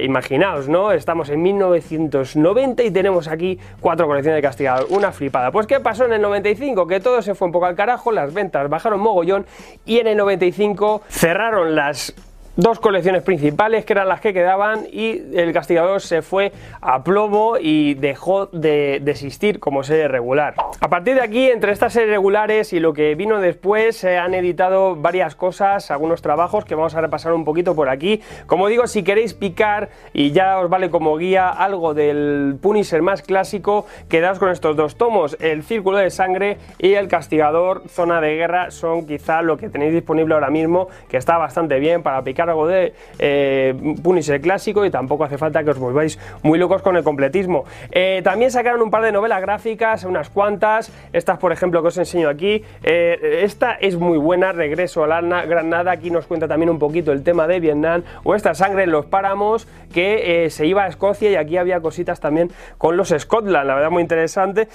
imaginaos, 0.00 0.68
¿no? 0.68 0.92
Estamos 0.92 1.28
en 1.30 1.42
1990 1.42 2.82
y 2.82 2.90
tenemos 2.90 3.28
aquí 3.28 3.58
cuatro 3.80 4.06
colecciones 4.06 4.38
de 4.38 4.42
castigador, 4.42 4.86
flipada. 5.10 5.50
Pues 5.50 5.66
¿qué 5.66 5.80
pasó 5.80 6.04
en 6.04 6.12
el 6.12 6.22
95? 6.22 6.86
Que 6.86 7.00
todo 7.00 7.22
se 7.22 7.34
fue 7.34 7.46
un 7.46 7.52
poco 7.52 7.66
al 7.66 7.74
carajo, 7.74 8.12
las 8.12 8.32
ventas 8.32 8.68
bajaron 8.68 9.00
mogollón 9.00 9.46
y 9.84 9.98
en 9.98 10.06
el 10.06 10.16
95 10.16 11.02
cerraron 11.08 11.74
las 11.74 12.14
dos 12.56 12.80
colecciones 12.80 13.22
principales 13.22 13.84
que 13.84 13.94
eran 13.94 14.08
las 14.08 14.20
que 14.20 14.34
quedaban 14.34 14.86
y 14.90 15.22
el 15.34 15.52
castigador 15.52 16.02
se 16.02 16.20
fue 16.20 16.52
a 16.80 17.02
plomo 17.02 17.56
y 17.58 17.94
dejó 17.94 18.46
de, 18.46 18.96
existir 19.06 19.58
como 19.58 19.82
serie 19.82 20.08
regular. 20.08 20.54
A 20.80 20.88
partir 20.88 21.14
de 21.14 21.22
aquí, 21.22 21.50
entre 21.50 21.72
estas 21.72 21.92
series 21.92 22.10
regulares 22.10 22.72
y 22.72 22.80
lo 22.80 22.92
que 22.92 23.14
vino 23.14 23.40
después, 23.40 23.96
se 23.96 24.18
han 24.18 24.34
editado 24.34 24.96
varias 24.96 25.34
cosas, 25.34 25.90
algunos 25.90 26.22
trabajos 26.22 26.64
que 26.64 26.74
vamos 26.74 26.94
a 26.94 27.00
repasar 27.00 27.32
un 27.32 27.44
poquito 27.44 27.74
por 27.74 27.88
aquí. 27.88 28.22
Como 28.46 28.68
digo, 28.68 28.86
si 28.86 29.02
queréis 29.02 29.34
picar 29.34 29.90
y 30.12 30.32
ya 30.32 30.58
os 30.58 30.68
vale 30.68 30.90
como 30.90 31.16
guía 31.16 31.48
algo 31.48 31.94
del 31.94 32.56
Punisher 32.60 33.02
más 33.02 33.22
clásico, 33.22 33.86
quedaos 34.08 34.38
con 34.38 34.50
estos 34.50 34.76
dos 34.76 34.96
tomos, 34.96 35.36
el 35.40 35.62
Círculo 35.62 35.98
de 35.98 36.10
Sangre 36.10 36.58
y 36.78 36.94
el 36.94 37.08
Castigador 37.08 37.82
Zona 37.88 38.20
de 38.20 38.34
Guerra, 38.36 38.70
son 38.70 39.06
quizá 39.06 39.42
lo 39.42 39.56
que 39.56 39.68
tenéis 39.68 39.92
disponible 39.92 40.34
ahora 40.34 40.50
mismo, 40.50 40.88
que 41.08 41.16
está 41.16 41.38
bastante 41.38 41.78
bien 41.78 42.02
para 42.02 42.22
picar 42.22 42.41
algo 42.48 42.66
de 42.66 42.94
eh, 43.18 43.74
Punisher 44.02 44.40
clásico 44.40 44.84
y 44.84 44.90
tampoco 44.90 45.24
hace 45.24 45.38
falta 45.38 45.62
que 45.64 45.70
os 45.70 45.78
volváis 45.78 46.18
muy 46.42 46.58
locos 46.58 46.82
con 46.82 46.96
el 46.96 47.04
completismo. 47.04 47.64
Eh, 47.90 48.20
también 48.24 48.50
sacaron 48.50 48.82
un 48.82 48.90
par 48.90 49.02
de 49.02 49.12
novelas 49.12 49.40
gráficas, 49.40 50.04
unas 50.04 50.28
cuantas, 50.28 50.92
estas 51.12 51.38
por 51.38 51.52
ejemplo 51.52 51.82
que 51.82 51.88
os 51.88 51.98
enseño 51.98 52.28
aquí. 52.28 52.64
Eh, 52.82 53.40
esta 53.42 53.72
es 53.74 53.96
muy 53.96 54.18
buena, 54.18 54.52
Regreso 54.52 55.04
a 55.04 55.06
la 55.06 55.20
Granada, 55.46 55.92
aquí 55.92 56.10
nos 56.10 56.26
cuenta 56.26 56.48
también 56.48 56.70
un 56.70 56.78
poquito 56.78 57.12
el 57.12 57.22
tema 57.22 57.46
de 57.46 57.60
Vietnam, 57.60 58.02
o 58.24 58.34
esta 58.34 58.54
Sangre 58.54 58.84
en 58.84 58.90
los 58.90 59.06
Páramos, 59.06 59.66
que 59.92 60.48
se 60.50 60.66
iba 60.66 60.84
a 60.84 60.88
Escocia 60.88 61.30
y 61.30 61.34
aquí 61.36 61.56
había 61.56 61.80
cositas 61.80 62.18
también 62.18 62.50
con 62.78 62.96
los 62.96 63.10
Scotland, 63.16 63.66
la 63.66 63.74
verdad 63.74 63.90
muy 63.90 64.02
interesante. 64.02 64.68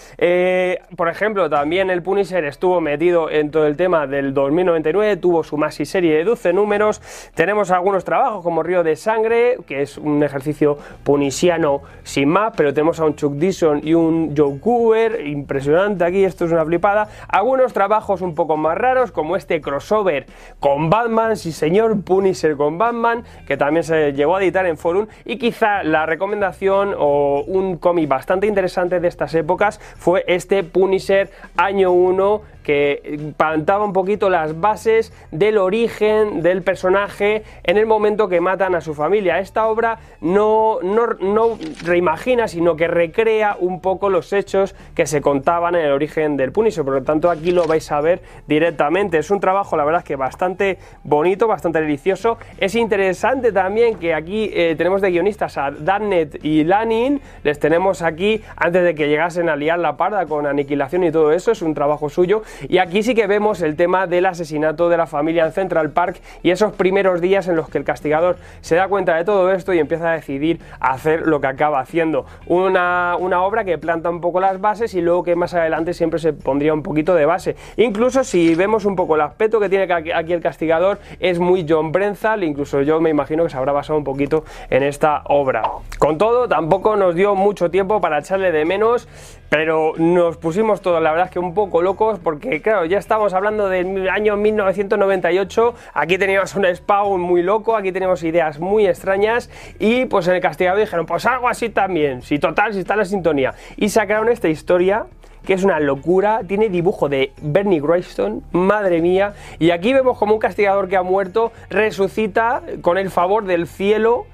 por 0.95 1.09
ejemplo, 1.09 1.49
también 1.49 1.89
el 1.89 2.03
Punisher 2.03 2.45
estuvo 2.45 2.81
metido 2.81 3.29
en 3.29 3.51
todo 3.51 3.67
el 3.67 3.75
tema 3.75 4.07
del 4.07 4.33
2099, 4.33 5.17
tuvo 5.17 5.43
su 5.43 5.57
maxi 5.57 5.85
serie 5.85 6.15
de 6.17 6.23
12 6.23 6.53
números, 6.53 7.01
tenemos 7.33 7.56
algunos 7.71 8.03
trabajos 8.03 8.43
como 8.43 8.63
Río 8.63 8.83
de 8.83 8.95
Sangre, 8.95 9.57
que 9.65 9.81
es 9.81 9.97
un 9.97 10.23
ejercicio 10.23 10.77
punisiano 11.03 11.81
sin 12.03 12.29
más, 12.29 12.53
pero 12.55 12.73
tenemos 12.73 12.99
a 12.99 13.05
un 13.05 13.15
Chuck 13.15 13.33
Dixon 13.33 13.81
y 13.83 13.93
un 13.93 14.35
Joe 14.37 14.59
Cooper, 14.59 15.25
impresionante 15.25 16.03
aquí, 16.03 16.23
esto 16.23 16.45
es 16.45 16.51
una 16.51 16.65
flipada. 16.65 17.07
Algunos 17.27 17.73
trabajos 17.73 18.21
un 18.21 18.35
poco 18.35 18.57
más 18.57 18.77
raros, 18.77 19.11
como 19.11 19.35
este 19.35 19.59
crossover 19.61 20.27
con 20.59 20.89
Batman, 20.89 21.35
sí 21.35 21.51
señor, 21.51 22.01
Punisher 22.01 22.55
con 22.55 22.77
Batman, 22.77 23.23
que 23.47 23.57
también 23.57 23.83
se 23.83 24.13
llegó 24.13 24.35
a 24.35 24.43
editar 24.43 24.65
en 24.65 24.77
Forum, 24.77 25.07
y 25.25 25.37
quizá 25.37 25.83
la 25.83 26.05
recomendación 26.05 26.93
o 26.97 27.43
un 27.47 27.77
cómic 27.77 28.07
bastante 28.07 28.47
interesante 28.47 28.99
de 28.99 29.07
estas 29.07 29.33
épocas 29.35 29.79
fue 29.97 30.23
este 30.27 30.63
Punisher 30.63 31.29
año 31.55 31.91
1 31.91 32.56
que 32.67 33.31
plantaba 33.37 33.85
un 33.85 33.93
poquito 33.93 34.29
las 34.29 34.59
bases 34.59 35.13
del 35.31 35.57
origen 35.57 36.41
del 36.41 36.63
personaje 36.63 37.43
en 37.63 37.77
el 37.77 37.85
momento 37.85 38.27
que 38.27 38.41
matan 38.41 38.75
a 38.75 38.81
su 38.81 38.93
familia. 38.93 39.39
Esta 39.39 39.67
obra 39.67 39.99
no, 40.19 40.79
no, 40.81 41.57
reimagina, 41.85 42.49
sino 42.49 42.75
que 42.75 42.89
recrea 42.89 43.55
un 43.57 43.79
poco 43.79 44.09
los 44.09 44.33
hechos 44.33 44.75
que 44.95 45.05
se 45.05 45.21
contaban 45.21 45.75
en 45.75 45.85
el 45.85 45.93
origen 45.93 46.35
del 46.35 46.51
Punisher, 46.51 46.83
por 46.83 46.95
lo 46.95 47.03
tanto 47.03 47.29
aquí 47.29 47.51
lo 47.51 47.67
vais 47.67 47.89
a 47.89 48.01
ver 48.01 48.21
directamente. 48.47 49.17
Es 49.17 49.31
un 49.31 49.39
trabajo, 49.39 49.77
la 49.77 49.85
verdad, 49.85 50.03
que 50.03 50.17
bastante 50.17 50.77
bonito, 51.05 51.47
bastante 51.47 51.79
delicioso. 51.79 52.37
Es 52.57 52.75
interesante 52.75 53.53
también 53.53 53.97
que 53.97 54.13
aquí 54.13 54.51
eh, 54.53 54.75
tenemos 54.77 55.01
de 55.01 55.11
guionistas 55.11 55.57
a 55.57 55.71
Darnet 55.71 56.43
y 56.43 56.65
Lanin, 56.65 57.21
les 57.43 57.59
tenemos 57.59 58.01
aquí 58.01 58.41
antes 58.57 58.83
de 58.83 58.93
que 58.93 59.07
llegasen 59.07 59.47
a 59.47 59.55
liar 59.55 59.79
la 59.79 59.95
parda 59.95 60.25
con 60.25 60.45
aniquilación 60.45 61.05
y 61.05 61.13
todo 61.13 61.31
eso, 61.31 61.53
es 61.53 61.61
un 61.61 61.73
trabajo 61.73 62.09
suyo. 62.09 62.43
Y 62.67 62.77
aquí 62.79 63.03
sí 63.03 63.15
que 63.15 63.27
vemos 63.27 63.61
el 63.61 63.75
tema 63.75 64.07
del 64.07 64.25
asesinato 64.25 64.89
de 64.89 64.97
la 64.97 65.07
familia 65.07 65.45
en 65.45 65.51
Central 65.51 65.91
Park 65.91 66.21
y 66.43 66.51
esos 66.51 66.73
primeros 66.73 67.21
días 67.21 67.47
en 67.47 67.55
los 67.55 67.69
que 67.69 67.77
el 67.77 67.83
castigador 67.83 68.37
se 68.61 68.75
da 68.75 68.87
cuenta 68.87 69.15
de 69.15 69.23
todo 69.23 69.51
esto 69.51 69.73
y 69.73 69.79
empieza 69.79 70.11
a 70.11 70.13
decidir 70.13 70.59
hacer 70.79 71.27
lo 71.27 71.41
que 71.41 71.47
acaba 71.47 71.79
haciendo. 71.79 72.25
Una, 72.45 73.15
una 73.19 73.43
obra 73.43 73.63
que 73.63 73.77
planta 73.77 74.09
un 74.09 74.21
poco 74.21 74.39
las 74.39 74.59
bases 74.61 74.93
y 74.93 75.01
luego 75.01 75.23
que 75.23 75.35
más 75.35 75.53
adelante 75.53 75.93
siempre 75.93 76.19
se 76.19 76.33
pondría 76.33 76.73
un 76.73 76.83
poquito 76.83 77.15
de 77.15 77.25
base. 77.25 77.55
Incluso 77.77 78.23
si 78.23 78.55
vemos 78.55 78.85
un 78.85 78.95
poco 78.95 79.15
el 79.15 79.21
aspecto 79.21 79.59
que 79.59 79.69
tiene 79.69 79.91
aquí 79.93 80.33
el 80.33 80.41
castigador, 80.41 80.99
es 81.19 81.39
muy 81.39 81.65
John 81.67 81.91
Brenzal, 81.91 82.43
incluso 82.43 82.81
yo 82.81 82.99
me 82.99 83.09
imagino 83.09 83.43
que 83.43 83.49
se 83.49 83.57
habrá 83.57 83.71
basado 83.71 83.97
un 83.97 84.03
poquito 84.03 84.43
en 84.69 84.83
esta 84.83 85.21
obra. 85.25 85.63
Con 85.99 86.17
todo, 86.17 86.47
tampoco 86.47 86.95
nos 86.95 87.15
dio 87.15 87.35
mucho 87.35 87.69
tiempo 87.69 88.01
para 88.01 88.19
echarle 88.19 88.51
de 88.51 88.65
menos, 88.65 89.07
pero 89.49 89.93
nos 89.97 90.37
pusimos 90.37 90.81
todos, 90.81 91.01
la 91.01 91.11
verdad 91.11 91.27
es 91.27 91.31
que 91.31 91.39
un 91.39 91.53
poco 91.53 91.81
locos 91.81 92.19
porque 92.19 92.61
claro, 92.61 92.85
ya 92.85 92.97
estamos 92.97 93.33
hablando 93.33 93.69
del 93.69 94.09
año 94.09 94.35
1998, 94.35 95.73
aquí 95.93 96.17
teníamos 96.17 96.55
un 96.55 96.65
spawn 96.75 97.21
muy 97.21 97.43
loco, 97.43 97.75
aquí 97.75 97.91
tenemos 97.91 98.23
ideas 98.23 98.59
muy 98.59 98.87
extrañas 98.87 99.49
y 99.79 100.05
pues 100.05 100.27
en 100.27 100.35
el 100.35 100.41
castigado 100.41 100.77
dijeron, 100.77 101.05
pues 101.05 101.25
algo 101.25 101.47
así 101.47 101.69
también, 101.69 102.21
si 102.21 102.39
total, 102.39 102.73
si 102.73 102.79
está 102.79 102.95
la 102.95 103.05
sintonía. 103.05 103.53
Y 103.77 103.89
sacaron 103.89 104.29
esta 104.29 104.49
historia 104.49 105.05
que 105.45 105.53
es 105.53 105.63
una 105.63 105.79
locura, 105.79 106.41
tiene 106.45 106.67
dibujo 106.67 107.07
de 107.07 107.31
Bernie 107.41 107.79
Wrightson, 107.79 108.43
madre 108.51 108.99
mía, 108.99 109.33
y 109.59 109.71
aquí 109.71 109.93
vemos 109.93 110.17
como 110.17 110.33
un 110.33 110.39
castigador 110.39 110.89
que 110.89 110.97
ha 110.97 111.03
muerto 111.03 111.53
resucita 111.69 112.61
con 112.81 112.97
el 112.97 113.09
favor 113.09 113.45
del 113.45 113.65
cielo 113.65 114.25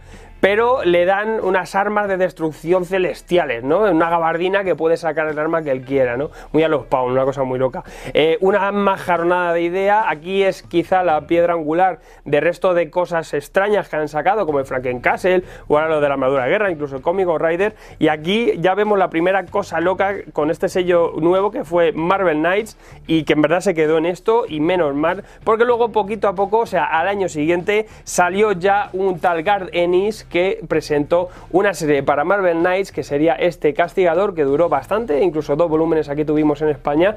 pero 0.44 0.84
le 0.84 1.06
dan 1.06 1.40
unas 1.42 1.74
armas 1.74 2.10
de 2.10 2.18
destrucción 2.18 2.84
celestiales, 2.84 3.64
¿no? 3.64 3.84
Una 3.84 4.10
gabardina 4.10 4.66
que 4.66 4.76
puede 4.76 4.98
sacar 4.98 5.30
el 5.30 5.40
arma 5.40 5.64
que 5.64 5.72
él 5.72 5.86
quiera, 5.86 6.18
¿no? 6.18 6.32
Muy 6.52 6.64
a 6.64 6.68
los 6.68 6.84
Spawn, 6.84 7.14
una 7.14 7.24
cosa 7.24 7.44
muy 7.44 7.58
loca. 7.58 7.86
Eh, 8.14 8.38
una 8.42 8.70
majarnada 8.74 9.54
de 9.54 9.62
idea, 9.62 10.10
aquí 10.10 10.44
es 10.44 10.62
quizá 10.62 11.02
la 11.02 11.28
piedra 11.28 11.54
angular 11.54 12.00
de 12.26 12.42
resto 12.42 12.74
de 12.74 12.90
cosas 12.90 13.34
extrañas 13.34 13.88
que 13.88 13.96
han 13.96 14.10
sacado, 14.10 14.46
como 14.46 14.60
el 14.60 14.66
Frankencastle, 14.66 15.44
o 15.70 15.78
ahora 15.78 15.88
lo 15.88 16.02
de 16.02 16.10
la 16.10 16.16
armadura 16.16 16.44
de 16.44 16.50
guerra, 16.50 16.70
incluso 16.70 16.98
el 16.98 17.02
cómico 17.02 17.38
Rider, 17.38 17.78
y 17.98 18.10
aquí 18.10 18.52
ya 18.58 18.76
vemos 18.76 19.00
la 19.00 19.10
primera 19.10 19.46
cosa 19.46 19.80
loca 19.80 20.14
con 20.34 20.52
este 20.52 20.68
sello 20.68 21.14
nuevo 21.22 21.52
que 21.52 21.64
fue 21.64 21.94
Marvel 21.94 22.40
Knights, 22.40 22.78
y 23.08 23.24
que 23.24 23.32
en 23.32 23.44
verdad 23.44 23.62
se 23.62 23.74
quedó 23.74 23.98
en 23.98 24.06
esto, 24.06 24.44
y 24.46 24.60
menos 24.60 24.94
mal, 24.94 25.24
porque 25.46 25.64
luego 25.64 25.94
poquito 25.94 26.28
a 26.28 26.36
poco, 26.36 26.58
o 26.58 26.66
sea, 26.66 26.84
al 26.84 27.08
año 27.08 27.30
siguiente, 27.30 27.88
salió 28.04 28.52
ya 28.52 28.90
un 28.92 29.22
tal 29.22 29.42
Guard 29.46 29.70
Ennis, 29.72 30.26
que 30.34 30.62
presentó 30.68 31.30
una 31.52 31.76
serie 31.76 32.02
para 32.02 32.24
Marvel 32.24 32.58
Knights 32.58 32.92
que 32.92 33.04
sería 33.04 33.36
este 33.36 33.76
castigador 33.76 34.34
que 34.34 34.44
duró 34.44 34.68
bastante, 34.68 35.22
incluso 35.22 35.56
dos 35.56 35.70
volúmenes 35.70 36.10
aquí 36.10 36.26
tuvimos 36.26 36.60
en 36.64 36.70
España. 36.70 37.16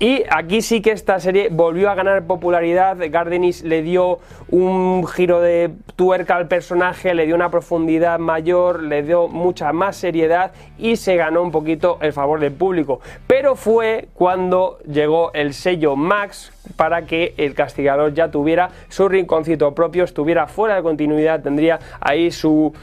Y 0.00 0.24
aquí 0.28 0.62
sí 0.62 0.82
que 0.82 0.90
esta 0.90 1.20
serie 1.20 1.48
volvió 1.48 1.90
a 1.90 1.94
ganar 1.94 2.26
popularidad, 2.26 2.96
Gardenis 3.08 3.62
le 3.62 3.82
dio 3.82 4.18
un 4.50 5.06
giro 5.06 5.40
de 5.40 5.70
tuerca 5.94 6.34
al 6.34 6.48
personaje, 6.48 7.14
le 7.14 7.26
dio 7.26 7.36
una 7.36 7.52
profundidad 7.52 8.18
mayor, 8.18 8.82
le 8.82 9.04
dio 9.04 9.28
mucha 9.28 9.72
más 9.72 9.96
seriedad 9.96 10.50
y 10.76 10.96
se 10.96 11.14
ganó 11.14 11.42
un 11.42 11.52
poquito 11.52 11.98
el 12.00 12.12
favor 12.12 12.40
del 12.40 12.52
público, 12.52 13.00
pero 13.28 13.54
fue 13.54 14.08
cuando 14.12 14.80
llegó 14.90 15.32
el 15.34 15.54
sello 15.54 15.94
Max 15.94 16.50
para 16.76 17.06
que 17.06 17.34
el 17.36 17.54
castigador 17.54 18.14
ya 18.14 18.30
tuviera 18.30 18.70
su 18.88 19.08
rinconcito 19.08 19.74
propio, 19.74 20.04
estuviera 20.04 20.46
fuera 20.46 20.76
de 20.76 20.82
continuidad, 20.82 21.42
tendría 21.42 21.78
ahí 22.00 22.30
su, 22.30 22.74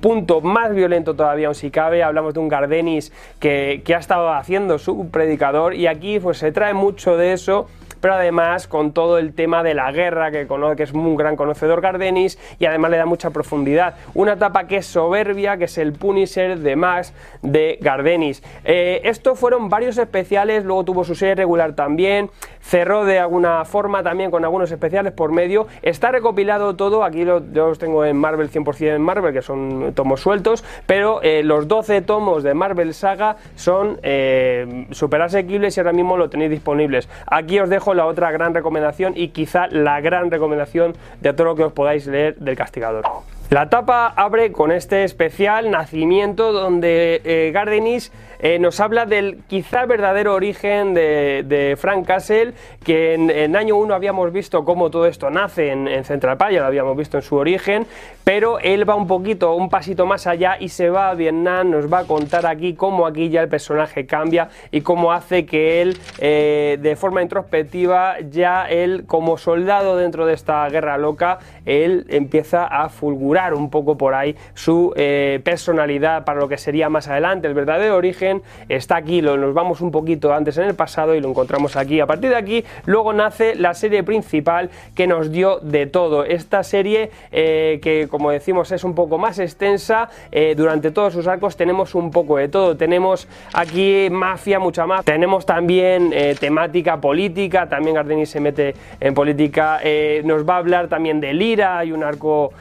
punto 0.00 0.40
más 0.40 0.74
violento 0.74 1.14
todavía, 1.14 1.46
aún 1.46 1.54
si 1.54 1.70
cabe. 1.70 2.02
Hablamos 2.02 2.34
de 2.34 2.40
un 2.40 2.48
Gardenis 2.48 3.12
que, 3.38 3.82
que 3.84 3.94
ha 3.94 3.98
estado 3.98 4.32
haciendo 4.32 4.78
su 4.78 5.10
predicador 5.10 5.74
y 5.74 5.86
aquí 5.86 6.18
pues 6.18 6.38
se 6.38 6.52
trae 6.52 6.74
mucho 6.74 7.16
de 7.16 7.32
eso 7.32 7.66
pero 8.00 8.14
además 8.14 8.66
con 8.66 8.92
todo 8.92 9.18
el 9.18 9.34
tema 9.34 9.62
de 9.62 9.74
la 9.74 9.90
guerra, 9.92 10.30
que, 10.30 10.46
que 10.76 10.82
es 10.82 10.92
un 10.92 11.16
gran 11.16 11.36
conocedor 11.36 11.80
Gardenis, 11.80 12.38
y 12.58 12.66
además 12.66 12.90
le 12.90 12.96
da 12.96 13.06
mucha 13.06 13.30
profundidad. 13.30 13.94
Una 14.14 14.34
etapa 14.34 14.66
que 14.66 14.78
es 14.78 14.86
soberbia, 14.86 15.56
que 15.56 15.64
es 15.64 15.78
el 15.78 15.92
Punisher 15.92 16.58
de 16.58 16.76
Max 16.76 17.12
de 17.42 17.78
Gardenis. 17.80 18.42
Eh, 18.64 19.00
estos 19.04 19.38
fueron 19.38 19.68
varios 19.68 19.98
especiales, 19.98 20.64
luego 20.64 20.84
tuvo 20.84 21.04
su 21.04 21.14
serie 21.14 21.34
regular 21.34 21.74
también, 21.74 22.30
cerró 22.60 23.04
de 23.04 23.18
alguna 23.18 23.64
forma 23.64 24.02
también 24.02 24.30
con 24.30 24.44
algunos 24.44 24.70
especiales 24.70 25.12
por 25.12 25.32
medio. 25.32 25.66
Está 25.82 26.10
recopilado 26.12 26.76
todo, 26.76 27.04
aquí 27.04 27.24
lo, 27.24 27.40
yo 27.52 27.68
los 27.68 27.78
tengo 27.78 28.04
en 28.04 28.16
Marvel 28.16 28.50
100% 28.50 28.94
en 28.94 29.02
Marvel, 29.02 29.32
que 29.32 29.42
son 29.42 29.92
tomos 29.94 30.20
sueltos, 30.20 30.64
pero 30.86 31.22
eh, 31.22 31.42
los 31.42 31.68
12 31.68 32.02
tomos 32.02 32.42
de 32.42 32.54
Marvel 32.54 32.94
Saga 32.94 33.36
son 33.54 33.98
eh, 34.02 34.86
súper 34.90 35.22
asequibles 35.22 35.76
y 35.76 35.80
ahora 35.80 35.92
mismo 35.92 36.16
lo 36.16 36.30
tenéis 36.30 36.50
disponibles. 36.50 37.08
Aquí 37.26 37.58
os 37.58 37.68
la 37.94 38.06
otra 38.06 38.30
gran 38.30 38.54
recomendación 38.54 39.14
y 39.16 39.28
quizá 39.28 39.66
la 39.68 40.00
gran 40.00 40.30
recomendación 40.30 40.94
de 41.20 41.32
todo 41.32 41.46
lo 41.48 41.56
que 41.56 41.64
os 41.64 41.72
podáis 41.72 42.06
leer 42.06 42.36
del 42.36 42.56
castigador. 42.56 43.04
La 43.50 43.68
tapa 43.68 44.06
abre 44.06 44.52
con 44.52 44.70
este 44.70 45.02
especial 45.02 45.72
nacimiento 45.72 46.52
donde 46.52 47.20
eh, 47.24 47.50
Gardenis 47.52 48.12
eh, 48.38 48.60
nos 48.60 48.78
habla 48.78 49.06
del 49.06 49.38
quizá 49.48 49.86
verdadero 49.86 50.34
origen 50.34 50.94
de, 50.94 51.76
Frank 51.76 52.06
Castle, 52.06 52.54
que 52.84 53.14
en, 53.14 53.56
año 53.56 53.76
1 53.76 53.92
habíamos 53.92 54.32
visto 54.32 54.64
cómo 54.64 54.88
todo 54.88 55.06
esto 55.06 55.30
nace 55.30 55.72
en, 55.72 56.04
Central 56.04 56.38
Park, 56.38 56.52
ya 56.52 56.60
lo 56.60 56.66
habíamos 56.66 56.96
visto 56.96 57.18
en 57.18 57.22
su 57.22 57.34
origen, 57.34 57.86
pero 58.22 58.60
él 58.60 58.88
va 58.88 58.94
un 58.94 59.08
poquito, 59.08 59.54
un 59.54 59.68
pasito 59.68 60.06
más 60.06 60.28
allá 60.28 60.56
y 60.58 60.68
se 60.68 60.88
va 60.88 61.10
a 61.10 61.14
Vietnam, 61.14 61.70
nos 61.70 61.92
va 61.92 61.98
a 61.98 62.04
contar 62.04 62.46
aquí 62.46 62.74
cómo 62.74 63.04
aquí 63.04 63.30
ya 63.30 63.42
el 63.42 63.48
personaje 63.48 64.06
cambia 64.06 64.48
y 64.70 64.80
cómo 64.80 65.12
hace 65.12 65.44
que 65.44 65.82
él, 65.82 65.98
eh, 66.18 66.78
de 66.80 66.96
forma 66.96 67.20
introspectiva, 67.20 68.20
ya 68.20 68.64
él 68.70 69.04
como 69.06 69.36
soldado 69.36 69.96
dentro 69.96 70.24
de 70.24 70.34
esta 70.34 70.66
guerra 70.68 70.96
loca, 70.96 71.40
él 71.66 72.06
empieza 72.08 72.64
a 72.64 72.88
fulgurar 72.88 73.39
un 73.48 73.70
poco 73.70 73.96
por 73.96 74.14
ahí 74.14 74.36
su 74.54 74.92
eh, 74.96 75.40
personalidad 75.42 76.24
para 76.24 76.38
lo 76.38 76.48
que 76.48 76.58
sería 76.58 76.88
más 76.88 77.08
adelante, 77.08 77.48
el 77.48 77.54
verdadero 77.54 77.96
origen 77.96 78.42
está 78.68 78.96
aquí, 78.96 79.22
lo, 79.22 79.36
nos 79.36 79.54
vamos 79.54 79.80
un 79.80 79.90
poquito 79.90 80.32
antes 80.32 80.58
en 80.58 80.64
el 80.64 80.74
pasado 80.74 81.14
y 81.14 81.20
lo 81.20 81.28
encontramos 81.28 81.76
aquí. 81.76 82.00
A 82.00 82.06
partir 82.06 82.30
de 82.30 82.36
aquí, 82.36 82.64
luego 82.84 83.12
nace 83.12 83.54
la 83.54 83.74
serie 83.74 84.02
principal 84.02 84.70
que 84.94 85.06
nos 85.06 85.32
dio 85.32 85.58
de 85.60 85.86
todo. 85.86 86.24
Esta 86.24 86.62
serie, 86.62 87.10
eh, 87.32 87.80
que 87.82 88.08
como 88.08 88.30
decimos 88.30 88.70
es 88.72 88.84
un 88.84 88.94
poco 88.94 89.18
más 89.18 89.38
extensa, 89.38 90.10
eh, 90.30 90.54
durante 90.56 90.90
todos 90.90 91.14
sus 91.14 91.26
arcos 91.26 91.56
tenemos 91.56 91.94
un 91.94 92.10
poco 92.10 92.36
de 92.36 92.48
todo. 92.48 92.76
Tenemos 92.76 93.26
aquí 93.54 94.08
mafia, 94.10 94.58
mucha 94.58 94.86
más. 94.86 95.04
Tenemos 95.04 95.46
también 95.46 96.12
temática 96.38 97.00
política, 97.00 97.68
también 97.68 97.96
Gardenis 97.96 98.30
se 98.30 98.40
mete 98.40 98.74
en 99.00 99.14
política. 99.14 99.80
nos 100.24 100.48
va 100.48 100.54
a 100.54 100.58
hablar 100.58 100.88
también 100.88 101.20
de 101.20 101.32
Lira, 101.32 101.78
hay 101.78 101.92
un 101.92 102.04
arco 102.04 102.52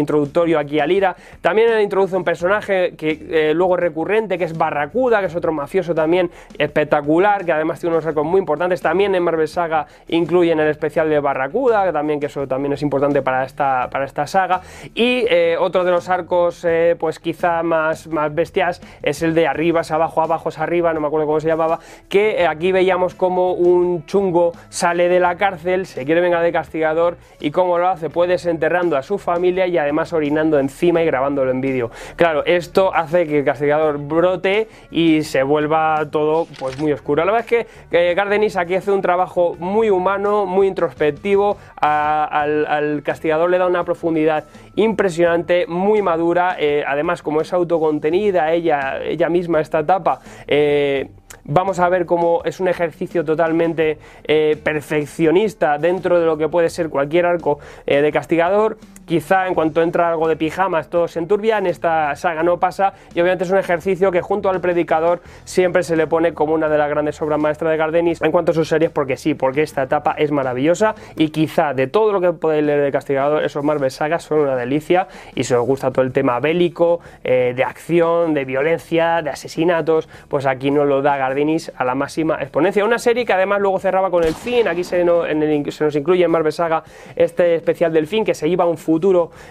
introductorio 0.00 0.58
aquí 0.58 0.80
a 0.80 0.86
Lira. 0.86 1.16
También 1.40 1.80
introduce 1.80 2.16
un 2.16 2.24
personaje 2.24 2.94
que 2.96 3.52
luego 3.54 3.76
recurrente, 3.76 4.38
que 4.38 4.44
es 4.44 4.56
Barra 4.56 4.90
que 4.90 5.26
es 5.26 5.36
otro 5.36 5.52
mafioso 5.52 5.94
también 5.94 6.30
espectacular, 6.58 7.44
que 7.44 7.52
además 7.52 7.80
tiene 7.80 7.94
unos 7.94 8.06
arcos 8.06 8.24
muy 8.24 8.40
importantes. 8.40 8.80
También 8.80 9.14
en 9.14 9.22
Marvel 9.22 9.48
Saga 9.48 9.86
incluyen 10.08 10.60
el 10.60 10.68
especial 10.68 11.08
de 11.08 11.20
Barracuda, 11.20 11.84
que 11.84 11.92
también 11.92 12.20
que 12.20 12.26
eso 12.26 12.46
también 12.46 12.72
es 12.72 12.82
importante 12.82 13.22
para 13.22 13.44
esta, 13.44 13.88
para 13.90 14.04
esta 14.04 14.26
saga. 14.26 14.60
Y 14.94 15.24
eh, 15.28 15.56
otro 15.58 15.84
de 15.84 15.90
los 15.90 16.08
arcos, 16.08 16.64
eh, 16.64 16.96
pues 16.98 17.18
quizá 17.18 17.62
más, 17.62 18.06
más 18.08 18.34
bestias, 18.34 18.80
es 19.02 19.22
el 19.22 19.34
de 19.34 19.46
arriba 19.46 19.80
es 19.80 19.90
abajo, 19.90 20.22
abajo 20.22 20.48
es 20.48 20.58
arriba, 20.58 20.92
no 20.92 21.00
me 21.00 21.06
acuerdo 21.06 21.26
cómo 21.26 21.40
se 21.40 21.48
llamaba, 21.48 21.78
que 22.08 22.42
eh, 22.42 22.46
aquí 22.46 22.72
veíamos 22.72 23.14
como 23.14 23.52
un 23.52 24.04
chungo 24.06 24.52
sale 24.68 25.08
de 25.08 25.20
la 25.20 25.36
cárcel, 25.36 25.86
se 25.86 26.04
quiere 26.04 26.20
vengar 26.20 26.42
de 26.42 26.52
castigador 26.52 27.16
y 27.40 27.50
cómo 27.50 27.78
lo 27.78 27.88
hace, 27.88 28.10
pues 28.10 28.28
desenterrando 28.28 28.96
a 28.96 29.02
su 29.02 29.18
familia 29.18 29.66
y 29.66 29.78
además 29.78 29.89
orinando 30.12 30.58
encima 30.58 31.02
y 31.02 31.06
grabándolo 31.06 31.50
en 31.50 31.60
vídeo. 31.60 31.90
Claro, 32.16 32.44
esto 32.46 32.94
hace 32.94 33.26
que 33.26 33.40
el 33.40 33.44
castigador 33.44 33.98
brote 33.98 34.68
y 34.90 35.22
se 35.22 35.42
vuelva 35.42 36.08
todo 36.10 36.46
pues 36.58 36.78
muy 36.80 36.92
oscuro. 36.92 37.24
La 37.24 37.32
verdad 37.32 37.46
es 37.50 37.66
que 37.90 38.14
Gardenis 38.14 38.56
aquí 38.56 38.74
hace 38.74 38.90
un 38.90 39.02
trabajo 39.02 39.56
muy 39.58 39.90
humano, 39.90 40.46
muy 40.46 40.66
introspectivo, 40.66 41.56
al, 41.76 43.02
castigador 43.04 43.50
le 43.50 43.58
da 43.58 43.66
una 43.66 43.84
profundidad 43.84 44.44
impresionante, 44.76 45.66
muy 45.66 46.02
madura, 46.02 46.56
eh, 46.58 46.84
además 46.86 47.22
como 47.22 47.40
es 47.40 47.52
autocontenida 47.52 48.52
ella, 48.52 49.02
ella 49.02 49.28
misma 49.28 49.60
esta 49.60 49.80
etapa, 49.80 50.20
eh, 50.46 51.10
vamos 51.44 51.78
a 51.78 51.88
ver 51.88 52.06
cómo 52.06 52.42
es 52.44 52.60
un 52.60 52.68
ejercicio 52.68 53.24
totalmente 53.24 53.98
eh, 54.24 54.58
perfeccionista 54.62 55.78
dentro 55.78 56.20
de 56.20 56.26
lo 56.26 56.36
que 56.36 56.48
puede 56.48 56.70
ser 56.70 56.88
cualquier 56.88 57.26
arco 57.26 57.58
de 57.86 58.10
castigador 58.12 58.78
Quizá 59.10 59.48
en 59.48 59.54
cuanto 59.54 59.82
entra 59.82 60.08
algo 60.08 60.28
de 60.28 60.36
pijamas 60.36 60.88
todo 60.88 61.08
se 61.08 61.18
enturbia, 61.18 61.58
en 61.58 61.66
esta 61.66 62.14
saga 62.14 62.44
no 62.44 62.60
pasa 62.60 62.92
y 63.12 63.20
obviamente 63.20 63.42
es 63.42 63.50
un 63.50 63.58
ejercicio 63.58 64.12
que 64.12 64.20
junto 64.20 64.48
al 64.48 64.60
predicador 64.60 65.20
siempre 65.42 65.82
se 65.82 65.96
le 65.96 66.06
pone 66.06 66.32
como 66.32 66.54
una 66.54 66.68
de 66.68 66.78
las 66.78 66.88
grandes 66.88 67.20
obras 67.20 67.40
maestras 67.40 67.72
de 67.72 67.76
Gardenis 67.76 68.22
en 68.22 68.30
cuanto 68.30 68.52
a 68.52 68.54
sus 68.54 68.68
series 68.68 68.92
porque 68.92 69.16
sí, 69.16 69.34
porque 69.34 69.62
esta 69.62 69.82
etapa 69.82 70.14
es 70.16 70.30
maravillosa 70.30 70.94
y 71.16 71.30
quizá 71.30 71.74
de 71.74 71.88
todo 71.88 72.12
lo 72.12 72.20
que 72.20 72.32
podéis 72.32 72.62
leer 72.62 72.82
de 72.82 72.92
Castigador, 72.92 73.42
esos 73.42 73.64
Marvel 73.64 73.90
sagas 73.90 74.22
son 74.22 74.38
una 74.38 74.54
delicia 74.54 75.08
y 75.34 75.42
si 75.42 75.54
os 75.54 75.66
gusta 75.66 75.90
todo 75.90 76.04
el 76.04 76.12
tema 76.12 76.38
bélico, 76.38 77.00
eh, 77.24 77.52
de 77.56 77.64
acción, 77.64 78.32
de 78.32 78.44
violencia, 78.44 79.22
de 79.22 79.30
asesinatos, 79.30 80.08
pues 80.28 80.46
aquí 80.46 80.70
nos 80.70 80.86
lo 80.86 81.02
da 81.02 81.16
Gardenis 81.16 81.72
a 81.76 81.84
la 81.84 81.96
máxima 81.96 82.36
exponencia. 82.40 82.84
Una 82.84 83.00
serie 83.00 83.26
que 83.26 83.32
además 83.32 83.60
luego 83.60 83.80
cerraba 83.80 84.08
con 84.08 84.22
el 84.22 84.34
fin, 84.34 84.68
aquí 84.68 84.84
se, 84.84 85.04
nos 85.04 85.96
incluye 85.96 86.22
en 86.22 86.30
Marvel 86.30 86.52
Saga 86.52 86.84
este 87.16 87.56
especial 87.56 87.92
del 87.92 88.06
fin 88.06 88.24
que 88.24 88.34
se 88.34 88.46
iba 88.46 88.62
a 88.62 88.68
un 88.68 88.78
futuro 88.78 88.99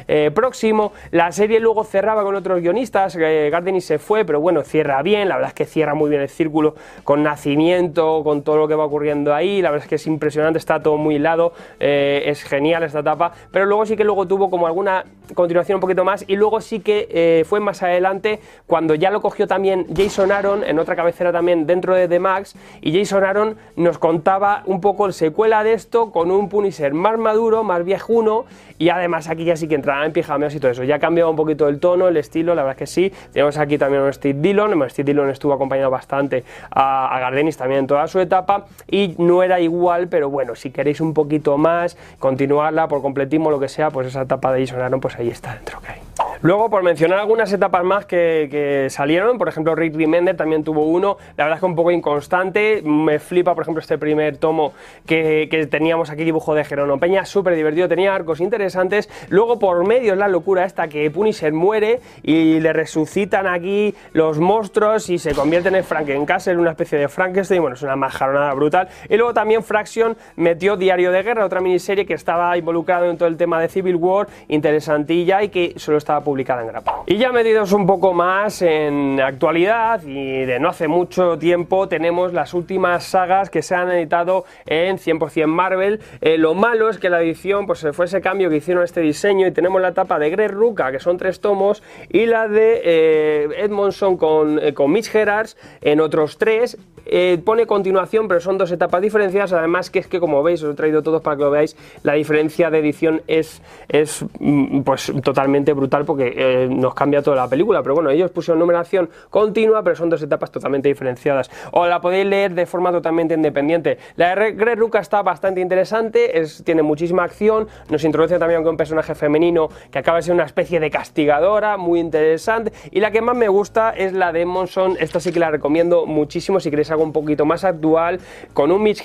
eh, 0.08 0.32
próximo. 0.34 0.92
La 1.12 1.32
serie 1.32 1.60
luego 1.60 1.84
cerraba 1.84 2.24
con 2.24 2.36
otros 2.36 2.62
guionistas, 2.62 3.16
eh, 3.16 3.50
Gardenis 3.52 3.86
se 3.86 4.00
fue, 4.00 4.26
pero 4.26 4.40
bueno, 4.40 4.64
cierra 4.64 5.02
bien, 5.02 5.28
la 5.30 5.36
verdad 5.36 5.50
es 5.50 5.56
que 5.56 5.66
cierra 5.66 5.94
muy 5.94 6.10
bien 6.10 6.22
el 6.22 6.30
círculo 6.30 6.76
con 7.04 7.24
nacimiento, 7.24 8.22
con 8.24 8.44
todo 8.44 8.58
lo 8.58 8.68
que 8.68 8.76
va 8.76 8.86
ocurriendo 8.86 9.34
ahí, 9.34 9.62
la 9.62 9.72
verdad 9.72 9.86
es 9.86 9.90
que 9.90 9.96
es 9.96 10.08
impresionante, 10.08 10.60
está 10.60 10.82
todo 10.82 10.98
muy 10.98 11.16
hilado, 11.16 11.54
eh, 11.80 12.24
es 12.26 12.44
genial 12.44 12.84
esta 12.84 13.00
etapa, 13.00 13.32
pero 13.52 13.66
luego 13.66 13.86
sí 13.86 13.96
que 13.96 14.04
luego 14.04 14.28
tuvo 14.28 14.50
como 14.50 14.68
alguna 14.68 15.06
continuación 15.34 15.76
un 15.76 15.82
poquito 15.82 16.04
más 16.04 16.26
y 16.28 16.36
luego 16.36 16.60
sí 16.62 16.80
que 16.80 17.46
fue 17.48 17.60
más 17.60 17.84
adelante 17.84 18.40
cuando 18.66 18.96
ya 18.96 19.12
lo 19.12 19.22
cogió 19.22 19.48
también 19.48 19.86
Jason 19.96 20.32
Aaron 20.32 20.64
en 20.64 20.80
otra 20.80 20.96
cabecera 20.96 21.32
también 21.32 21.68
dentro 21.68 21.94
de 21.94 22.08
The 22.08 22.20
Max 22.20 22.56
y 22.82 22.98
Jason 22.98 23.24
Aaron 23.24 23.58
nos 23.76 24.00
contaba 24.00 24.64
un 24.66 24.82
poco 24.82 25.06
el 25.06 25.14
secuela 25.14 25.64
de 25.64 25.74
esto 25.74 26.12
con 26.12 26.32
un 26.32 26.50
Punisher 26.50 26.94
más 26.94 27.18
maduro, 27.18 27.64
más 27.64 27.84
viejuno 27.84 28.46
y 28.80 28.90
además 28.90 29.30
aquí 29.30 29.44
ya 29.44 29.56
sí 29.56 29.68
que 29.68 29.76
entraba 29.76 30.06
en 30.06 30.14
pijameos 30.14 30.56
y 30.56 30.60
todo 30.60 30.72
eso. 30.72 30.84
Ya 30.86 30.96
ha 30.96 31.00
cambiado 31.00 31.30
un 31.30 31.36
poquito 31.36 31.68
el 31.68 31.80
tono, 31.80 32.08
el 32.08 32.18
estilo, 32.18 32.56
la 32.56 32.64
verdad 32.64 32.78
es 32.78 32.80
que 32.80 32.88
sí. 32.88 33.14
Tenemos 33.32 33.58
aquí 33.58 33.78
también 33.78 34.04
a 34.04 34.14
Steve 34.14 34.40
Dillon. 34.40 34.90
Steve 34.90 35.12
Dillon 35.12 35.30
estuvo 35.30 35.54
acompañando 35.54 35.92
bastante 35.92 36.46
a, 36.72 37.16
a, 37.16 37.20
Gardenis 37.20 37.58
también 37.58 37.82
en 37.82 37.88
toda 37.88 38.08
su 38.08 38.20
etapa 38.20 38.66
y 38.90 39.16
no 39.18 39.44
era 39.44 39.60
igual, 39.60 40.08
pero 40.08 40.30
bueno, 40.30 40.56
si 40.56 40.72
queréis 40.72 41.02
un 41.02 41.14
poquito 41.14 41.58
más, 41.58 41.98
continuarla 42.20 42.88
por 42.88 43.02
completismo, 43.02 43.52
lo 43.52 43.60
que 43.60 43.68
sea, 43.68 43.92
pues 43.92 44.08
esa 44.08 44.22
etapa 44.22 44.54
de 44.54 44.66
Jason 44.66 44.82
Aaron, 44.82 45.02
pues 45.02 45.16
ahí 45.18 45.28
está 45.28 45.54
dentro 45.54 45.82
que 45.82 45.92
hay. 45.92 46.09
Luego, 46.42 46.70
por 46.70 46.84
mencionar 46.84 47.20
algunas 47.20 47.52
etapas 47.52 47.84
más 47.84 48.06
que, 48.06 48.88
salieron, 48.90 49.38
por 49.38 49.50
ejemplo, 49.50 49.76
Rick 49.76 49.94
Remender 49.98 50.38
también 50.38 50.64
tuvo 50.64 50.86
uno, 50.86 51.18
la 51.36 51.44
verdad 51.44 51.58
es 51.58 51.60
que 51.60 51.66
un 51.66 51.76
poco 51.76 51.92
inconstante, 51.92 52.82
me 52.82 53.20
flipa, 53.20 53.54
por 53.56 53.64
ejemplo, 53.64 53.82
este 53.82 53.98
primer 53.98 54.38
tomo 54.38 54.72
que, 55.06 55.68
teníamos 55.70 56.10
aquí, 56.10 56.24
dibujo 56.24 56.56
de 56.56 56.64
Jerónimo 56.64 56.98
Peña, 56.98 57.26
súper 57.26 57.56
divertido, 57.56 57.90
tenía 57.90 58.16
arcos 58.16 58.40
interesantes, 58.40 59.10
luego 59.28 59.60
por 59.60 59.86
medio 59.86 60.14
es 60.14 60.18
la 60.18 60.30
locura 60.30 60.64
esta 60.64 60.88
que 60.88 61.12
Punisher 61.12 61.52
muere 61.52 62.00
y 62.24 62.62
le 62.62 62.72
resucitan 62.72 63.46
aquí 63.46 63.94
los 64.14 64.40
monstruos 64.40 65.10
y 65.10 65.18
se 65.20 65.36
convierten 65.36 65.76
en 65.76 65.84
Frankencastle, 65.84 66.56
una 66.56 66.72
especie 66.72 67.00
de 67.00 67.10
Frankenstein, 67.10 67.60
bueno, 67.60 67.76
es 67.76 67.82
una 67.82 67.98
majaronada 67.98 68.54
brutal, 68.54 68.88
y 69.10 69.18
luego 69.18 69.34
también 69.34 69.62
Fraction 69.62 70.16
metió 70.38 70.78
Diario 70.78 71.12
de 71.12 71.22
Guerra, 71.22 71.44
otra 71.44 71.60
miniserie 71.60 72.06
que 72.06 72.14
estaba 72.14 72.58
involucrado 72.58 73.10
en 73.10 73.18
todo 73.18 73.28
el 73.28 73.36
tema 73.36 73.60
de 73.60 73.68
Civil 73.68 73.98
War, 73.98 74.28
interesantilla 74.48 75.44
y 75.44 75.50
que 75.50 75.74
solo 75.76 75.98
estaba 75.98 76.29
publicada 76.30 76.62
en 76.62 76.68
grapa. 76.68 77.04
Y 77.08 77.18
ya 77.18 77.32
metidos 77.32 77.74
un 77.74 77.88
poco 77.88 78.14
más 78.14 78.62
en 78.62 79.20
actualidad 79.20 80.04
y 80.04 80.46
de 80.46 80.60
no 80.60 80.70
hace 80.70 80.88
mucho 80.88 81.40
tiempo 81.40 81.88
tenemos 81.88 82.34
las 82.34 82.54
últimas 82.54 83.04
sagas 83.04 83.50
que 83.50 83.64
se 83.64 83.74
han 83.74 83.90
editado 83.90 84.46
en 84.68 84.98
100% 84.98 85.48
Marvel. 85.48 86.02
Eh, 86.22 86.38
lo 86.38 86.54
malo 86.54 86.88
es 86.88 87.00
que 87.00 87.10
la 87.10 87.20
edición 87.20 87.66
pues 87.66 87.86
fue 87.94 88.06
ese 88.06 88.22
cambio 88.22 88.52
que 88.52 88.58
hicieron 88.58 88.84
este 88.84 89.02
diseño 89.02 89.48
y 89.48 89.52
tenemos 89.52 89.82
la 89.82 89.96
tapa 89.96 90.20
de 90.20 90.30
Greg 90.30 90.52
Ruka 90.52 90.92
que 90.92 91.00
son 91.00 91.18
tres 91.18 91.42
tomos 91.42 91.82
y 92.10 92.28
la 92.28 92.48
de 92.48 92.82
eh, 92.84 93.48
Edmondson 93.58 94.16
con, 94.16 94.60
eh, 94.60 94.76
con 94.76 94.92
Mitch 94.92 95.10
Gerards 95.10 95.58
en 95.82 96.02
otros 96.02 96.38
tres 96.38 96.78
eh, 97.12 97.40
pone 97.44 97.66
continuación, 97.66 98.28
pero 98.28 98.40
son 98.40 98.58
dos 98.58 98.72
etapas 98.72 99.02
diferenciadas. 99.02 99.54
Además, 99.54 99.90
que 99.90 100.00
es 100.00 100.08
que 100.08 100.20
como 100.20 100.44
veis, 100.44 100.64
os 100.64 100.74
he 100.74 100.76
traído 100.76 101.02
todos 101.02 101.22
para 101.22 101.36
que 101.38 101.44
lo 101.44 101.52
veáis, 101.52 101.76
la 102.04 102.14
diferencia 102.14 102.70
de 102.70 102.80
edición 102.80 103.22
es, 103.28 103.62
es 103.88 104.26
mm, 104.40 104.82
pues 104.82 105.12
totalmente 105.24 105.74
brutal 105.74 106.06
porque 106.06 106.34
eh, 106.36 106.68
nos 106.70 106.94
cambia 106.94 107.22
toda 107.22 107.36
la 107.36 107.48
película. 107.48 107.82
Pero 107.82 107.96
bueno, 107.96 108.10
ellos 108.10 108.32
pusieron 108.32 108.60
numeración 108.60 109.10
continua, 109.30 109.84
pero 109.84 109.96
son 109.96 110.10
dos 110.10 110.22
etapas 110.22 110.52
totalmente 110.52 110.88
diferenciadas. 110.88 111.50
O 111.72 111.86
la 111.88 112.00
podéis 112.02 112.26
leer 112.26 112.54
de 112.54 112.66
forma 112.66 112.92
totalmente 112.92 113.34
independiente. 113.34 113.98
La 114.16 114.36
de 114.36 114.52
Greg 114.52 114.78
Ruka 114.78 115.00
está 115.00 115.22
bastante 115.22 115.62
interesante, 115.62 116.40
es, 116.40 116.64
tiene 116.64 116.84
muchísima 116.84 117.24
acción, 117.24 117.68
nos 117.90 118.04
introduce 118.04 118.38
también 118.38 118.64
con 118.64 118.72
un 118.72 118.78
personaje 118.78 119.16
femenino 119.16 119.70
que 119.92 120.00
acaba 120.00 120.18
de 120.18 120.24
ser 120.24 120.34
una 120.34 120.46
especie 120.46 120.80
de 120.80 120.90
castigadora, 120.90 121.78
muy 121.78 122.00
interesante. 122.00 122.72
Y 122.92 123.00
la 123.00 123.12
que 123.12 123.22
más 123.22 123.36
me 123.36 123.48
gusta 123.48 123.92
es 123.92 124.14
la 124.14 124.32
de 124.32 124.46
Monson, 124.46 124.98
esta 125.00 125.20
sí 125.20 125.32
que 125.32 125.40
la 125.40 125.52
recomiendo 125.52 126.06
muchísimo 126.06 126.60
si 126.60 126.70
queréis 126.70 126.92
algo 126.92 126.99
un 127.04 127.14
poquito 127.14 127.46
más 127.46 127.64
actual, 127.64 128.20
con 128.54 128.72
un 128.72 128.84
Mitch 128.84 129.04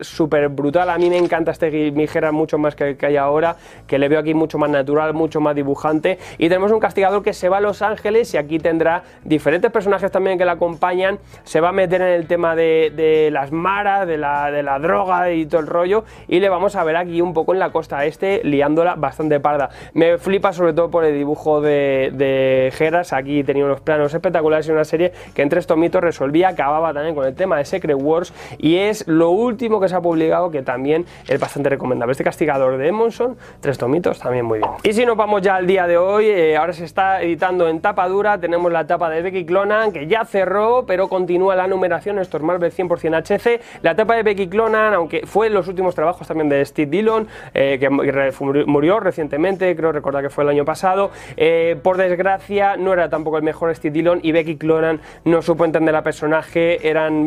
súper 0.00 0.48
brutal. 0.48 0.90
A 0.90 0.98
mí 0.98 1.10
me 1.10 1.18
encanta 1.18 1.50
este 1.50 1.90
Mitch 1.92 2.10
mucho 2.32 2.58
más 2.58 2.74
que 2.74 2.90
el 2.90 2.96
que 2.96 3.06
hay 3.06 3.16
ahora, 3.16 3.56
que 3.86 3.98
le 3.98 4.08
veo 4.08 4.20
aquí 4.20 4.34
mucho 4.34 4.58
más 4.58 4.70
natural, 4.70 5.14
mucho 5.14 5.40
más 5.40 5.54
dibujante. 5.54 6.18
Y 6.38 6.48
tenemos 6.48 6.72
un 6.72 6.80
castigador 6.80 7.22
que 7.22 7.32
se 7.32 7.48
va 7.48 7.58
a 7.58 7.60
Los 7.60 7.82
Ángeles 7.82 8.32
y 8.34 8.36
aquí 8.36 8.58
tendrá 8.58 9.02
diferentes 9.24 9.70
personajes 9.70 10.10
también 10.10 10.38
que 10.38 10.44
le 10.44 10.50
acompañan. 10.50 11.18
Se 11.44 11.60
va 11.60 11.70
a 11.70 11.72
meter 11.72 12.00
en 12.02 12.08
el 12.08 12.26
tema 12.26 12.54
de, 12.54 13.28
las 13.32 13.52
maras, 13.52 14.06
de 14.06 14.16
la, 14.16 14.50
de 14.50 14.62
la 14.62 14.78
droga 14.78 15.32
y 15.32 15.46
todo 15.46 15.60
el 15.60 15.66
rollo. 15.66 16.04
Y 16.28 16.40
le 16.40 16.48
vamos 16.48 16.76
a 16.76 16.84
ver 16.84 16.96
aquí 16.96 17.20
un 17.20 17.34
poco 17.34 17.52
en 17.52 17.58
la 17.58 17.70
costa 17.70 18.04
este, 18.04 18.42
liándola 18.44 18.94
bastante 18.94 19.40
parda. 19.40 19.70
Me 19.94 20.18
flipa 20.18 20.52
sobre 20.52 20.72
todo 20.72 20.90
por 20.90 21.04
el 21.04 21.14
dibujo 21.14 21.60
de, 21.60 22.10
de 22.14 22.72
Geras. 22.74 23.12
Aquí 23.12 23.44
tenía 23.44 23.64
unos 23.64 23.80
planos 23.80 24.12
espectaculares 24.12 24.68
y 24.68 24.72
una 24.72 24.84
serie 24.84 25.12
que 25.34 25.42
en 25.42 25.48
tres 25.48 25.66
tomitos 25.66 26.02
resolvía, 26.02 26.48
acababa 26.48 26.92
también 26.92 27.14
con 27.14 27.26
el 27.26 27.29
tema 27.34 27.56
de 27.56 27.64
Secret 27.64 27.96
Wars. 28.00 28.32
Y 28.58 28.76
es 28.76 29.06
lo 29.08 29.30
último 29.30 29.80
que 29.80 29.88
se 29.88 29.96
ha 29.96 30.00
publicado 30.00 30.50
que 30.50 30.62
también 30.62 31.06
es 31.28 31.40
bastante 31.40 31.68
recomendable. 31.68 32.12
Este 32.12 32.24
castigador 32.24 32.76
de 32.76 32.88
Emonson, 32.88 33.36
tres 33.60 33.78
tomitos, 33.78 34.18
también 34.18 34.44
muy 34.44 34.58
bien. 34.58 34.70
Y 34.82 34.92
si 34.92 35.04
nos 35.04 35.16
vamos 35.16 35.42
ya 35.42 35.56
al 35.56 35.66
día 35.66 35.86
de 35.86 35.96
hoy, 35.96 36.26
eh, 36.26 36.56
ahora 36.56 36.72
se 36.72 36.84
está 36.84 37.22
editando 37.22 37.68
en 37.68 37.80
tapa 37.80 38.08
dura. 38.08 38.38
Tenemos 38.38 38.70
la 38.72 38.86
tapa 38.86 39.10
de 39.10 39.22
Becky 39.22 39.44
Clonan 39.44 39.92
que 39.92 40.06
ya 40.06 40.24
cerró, 40.24 40.84
pero 40.86 41.08
continúa 41.08 41.56
la 41.56 41.66
numeración. 41.66 42.18
Esto 42.18 42.36
es 42.36 42.42
Marvel 42.42 42.72
100% 42.72 43.14
HC. 43.16 43.60
La 43.82 43.94
tapa 43.94 44.16
de 44.16 44.22
Becky 44.22 44.48
Clonan, 44.48 44.94
aunque 44.94 45.26
fue 45.26 45.48
en 45.48 45.54
los 45.54 45.68
últimos 45.68 45.94
trabajos 45.94 46.26
también 46.26 46.48
de 46.48 46.64
Steve 46.64 46.90
Dillon, 46.90 47.28
eh, 47.54 47.78
que 47.78 47.90
murió 47.90 49.00
recientemente, 49.00 49.74
creo 49.76 49.92
recordar 49.92 50.22
que 50.22 50.30
fue 50.30 50.44
el 50.44 50.50
año 50.50 50.64
pasado. 50.64 51.10
Eh, 51.36 51.76
por 51.82 51.96
desgracia, 51.96 52.76
no 52.76 52.92
era 52.92 53.08
tampoco 53.08 53.36
el 53.36 53.42
mejor 53.42 53.74
Steve 53.74 53.92
Dillon 53.92 54.20
y 54.22 54.32
Becky 54.32 54.56
Clonan 54.56 55.00
no 55.24 55.42
supo 55.42 55.64
entender 55.64 55.92
la 55.92 56.02
personaje. 56.02 56.88
Eran 56.88 57.19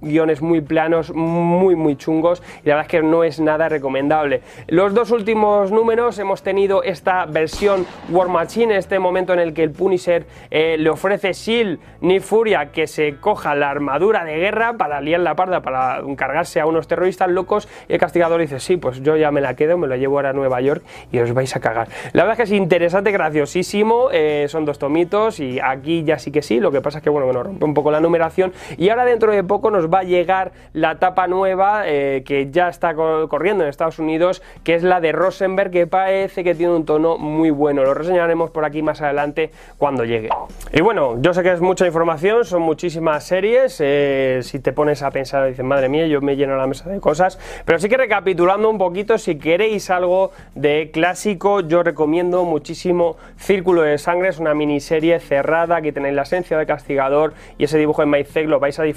guiones 0.00 0.42
muy 0.42 0.60
planos, 0.60 1.14
muy, 1.14 1.76
muy 1.76 1.96
chungos 1.96 2.42
y 2.64 2.68
la 2.68 2.76
verdad 2.76 2.86
es 2.86 2.90
que 2.90 3.02
no 3.02 3.24
es 3.24 3.40
nada 3.40 3.68
recomendable. 3.68 4.42
Los 4.68 4.94
dos 4.94 5.10
últimos 5.10 5.72
números 5.72 6.18
hemos 6.18 6.42
tenido 6.42 6.82
esta 6.82 7.26
versión 7.26 7.86
War 8.10 8.28
Machine, 8.28 8.76
este 8.76 8.98
momento 8.98 9.32
en 9.32 9.40
el 9.40 9.54
que 9.54 9.62
el 9.62 9.70
Punisher 9.70 10.26
eh, 10.50 10.76
le 10.78 10.90
ofrece 10.90 11.32
Shield 11.32 11.78
ni 12.00 12.20
Furia 12.20 12.72
que 12.72 12.86
se 12.86 13.16
coja 13.16 13.54
la 13.54 13.70
armadura 13.70 14.24
de 14.24 14.36
guerra 14.36 14.74
para 14.74 15.00
liar 15.00 15.20
la 15.20 15.34
parda, 15.34 15.62
para 15.62 16.02
cargarse 16.16 16.60
a 16.60 16.66
unos 16.66 16.86
terroristas 16.88 17.28
locos 17.28 17.68
y 17.88 17.94
el 17.94 17.98
castigador 17.98 18.40
dice, 18.40 18.60
sí, 18.60 18.76
pues 18.76 19.02
yo 19.02 19.16
ya 19.16 19.30
me 19.30 19.40
la 19.40 19.54
quedo, 19.54 19.78
me 19.78 19.86
lo 19.86 19.96
llevo 19.96 20.16
ahora 20.16 20.30
a 20.30 20.32
Nueva 20.32 20.60
York 20.60 20.82
y 21.12 21.18
os 21.18 21.32
vais 21.32 21.54
a 21.56 21.60
cagar. 21.60 21.88
La 22.12 22.22
verdad 22.22 22.32
es 22.32 22.36
que 22.48 22.54
es 22.54 22.58
interesante, 22.60 23.12
graciosísimo, 23.12 24.08
eh, 24.12 24.46
son 24.48 24.64
dos 24.64 24.78
tomitos 24.78 25.40
y 25.40 25.58
aquí 25.60 26.04
ya 26.04 26.18
sí 26.18 26.30
que 26.30 26.42
sí, 26.42 26.60
lo 26.60 26.70
que 26.70 26.80
pasa 26.80 26.98
es 26.98 27.04
que 27.04 27.10
bueno, 27.10 27.32
nos 27.32 27.44
rompe 27.46 27.64
un 27.64 27.74
poco 27.74 27.90
la 27.90 28.00
numeración 28.00 28.52
y 28.76 28.88
ahora 28.90 29.04
dentro 29.06 29.32
de 29.32 29.42
poco 29.44 29.70
nos 29.70 29.88
va 29.88 30.00
a 30.00 30.02
llegar 30.02 30.52
la 30.72 30.98
tapa 30.98 31.26
nueva 31.26 31.84
eh, 31.86 32.22
que 32.26 32.50
ya 32.50 32.68
está 32.68 32.94
corriendo 32.94 33.64
en 33.64 33.70
Estados 33.70 33.98
Unidos, 33.98 34.42
que 34.64 34.74
es 34.74 34.82
la 34.82 35.00
de 35.00 35.12
Rosenberg, 35.12 35.70
que 35.70 35.86
parece 35.86 36.44
que 36.44 36.54
tiene 36.54 36.74
un 36.74 36.84
tono 36.84 37.16
muy 37.18 37.50
bueno. 37.50 37.82
Lo 37.84 37.94
reseñaremos 37.94 38.50
por 38.50 38.64
aquí 38.64 38.82
más 38.82 39.00
adelante 39.00 39.50
cuando 39.78 40.04
llegue. 40.04 40.28
Y 40.72 40.80
bueno, 40.80 41.16
yo 41.20 41.32
sé 41.32 41.42
que 41.42 41.52
es 41.52 41.60
mucha 41.60 41.86
información, 41.86 42.44
son 42.44 42.62
muchísimas 42.62 43.24
series. 43.24 43.80
Eh, 43.80 44.40
si 44.42 44.58
te 44.58 44.72
pones 44.72 45.02
a 45.02 45.10
pensar, 45.10 45.46
dices, 45.46 45.64
madre 45.64 45.88
mía, 45.88 46.06
yo 46.06 46.20
me 46.20 46.36
lleno 46.36 46.56
la 46.56 46.66
mesa 46.66 46.88
de 46.88 47.00
cosas. 47.00 47.38
Pero 47.64 47.78
sí 47.78 47.88
que 47.88 47.96
recapitulando 47.96 48.68
un 48.68 48.78
poquito, 48.78 49.18
si 49.18 49.38
queréis 49.38 49.90
algo 49.90 50.32
de 50.54 50.90
clásico, 50.92 51.60
yo 51.60 51.82
recomiendo 51.82 52.44
muchísimo 52.44 53.16
Círculo 53.36 53.82
de 53.82 53.98
Sangre. 53.98 54.28
Es 54.28 54.38
una 54.38 54.54
miniserie 54.54 55.20
cerrada, 55.20 55.76
aquí 55.76 55.92
tenéis 55.92 56.14
la 56.14 56.22
esencia 56.22 56.58
de 56.58 56.66
Castigador 56.66 57.34
y 57.58 57.64
ese 57.64 57.78
dibujo 57.78 58.02
en 58.02 58.10
Maizek 58.10 58.48
lo 58.48 58.60
vais 58.60 58.78
a 58.78 58.82
disfrutar. 58.82 58.95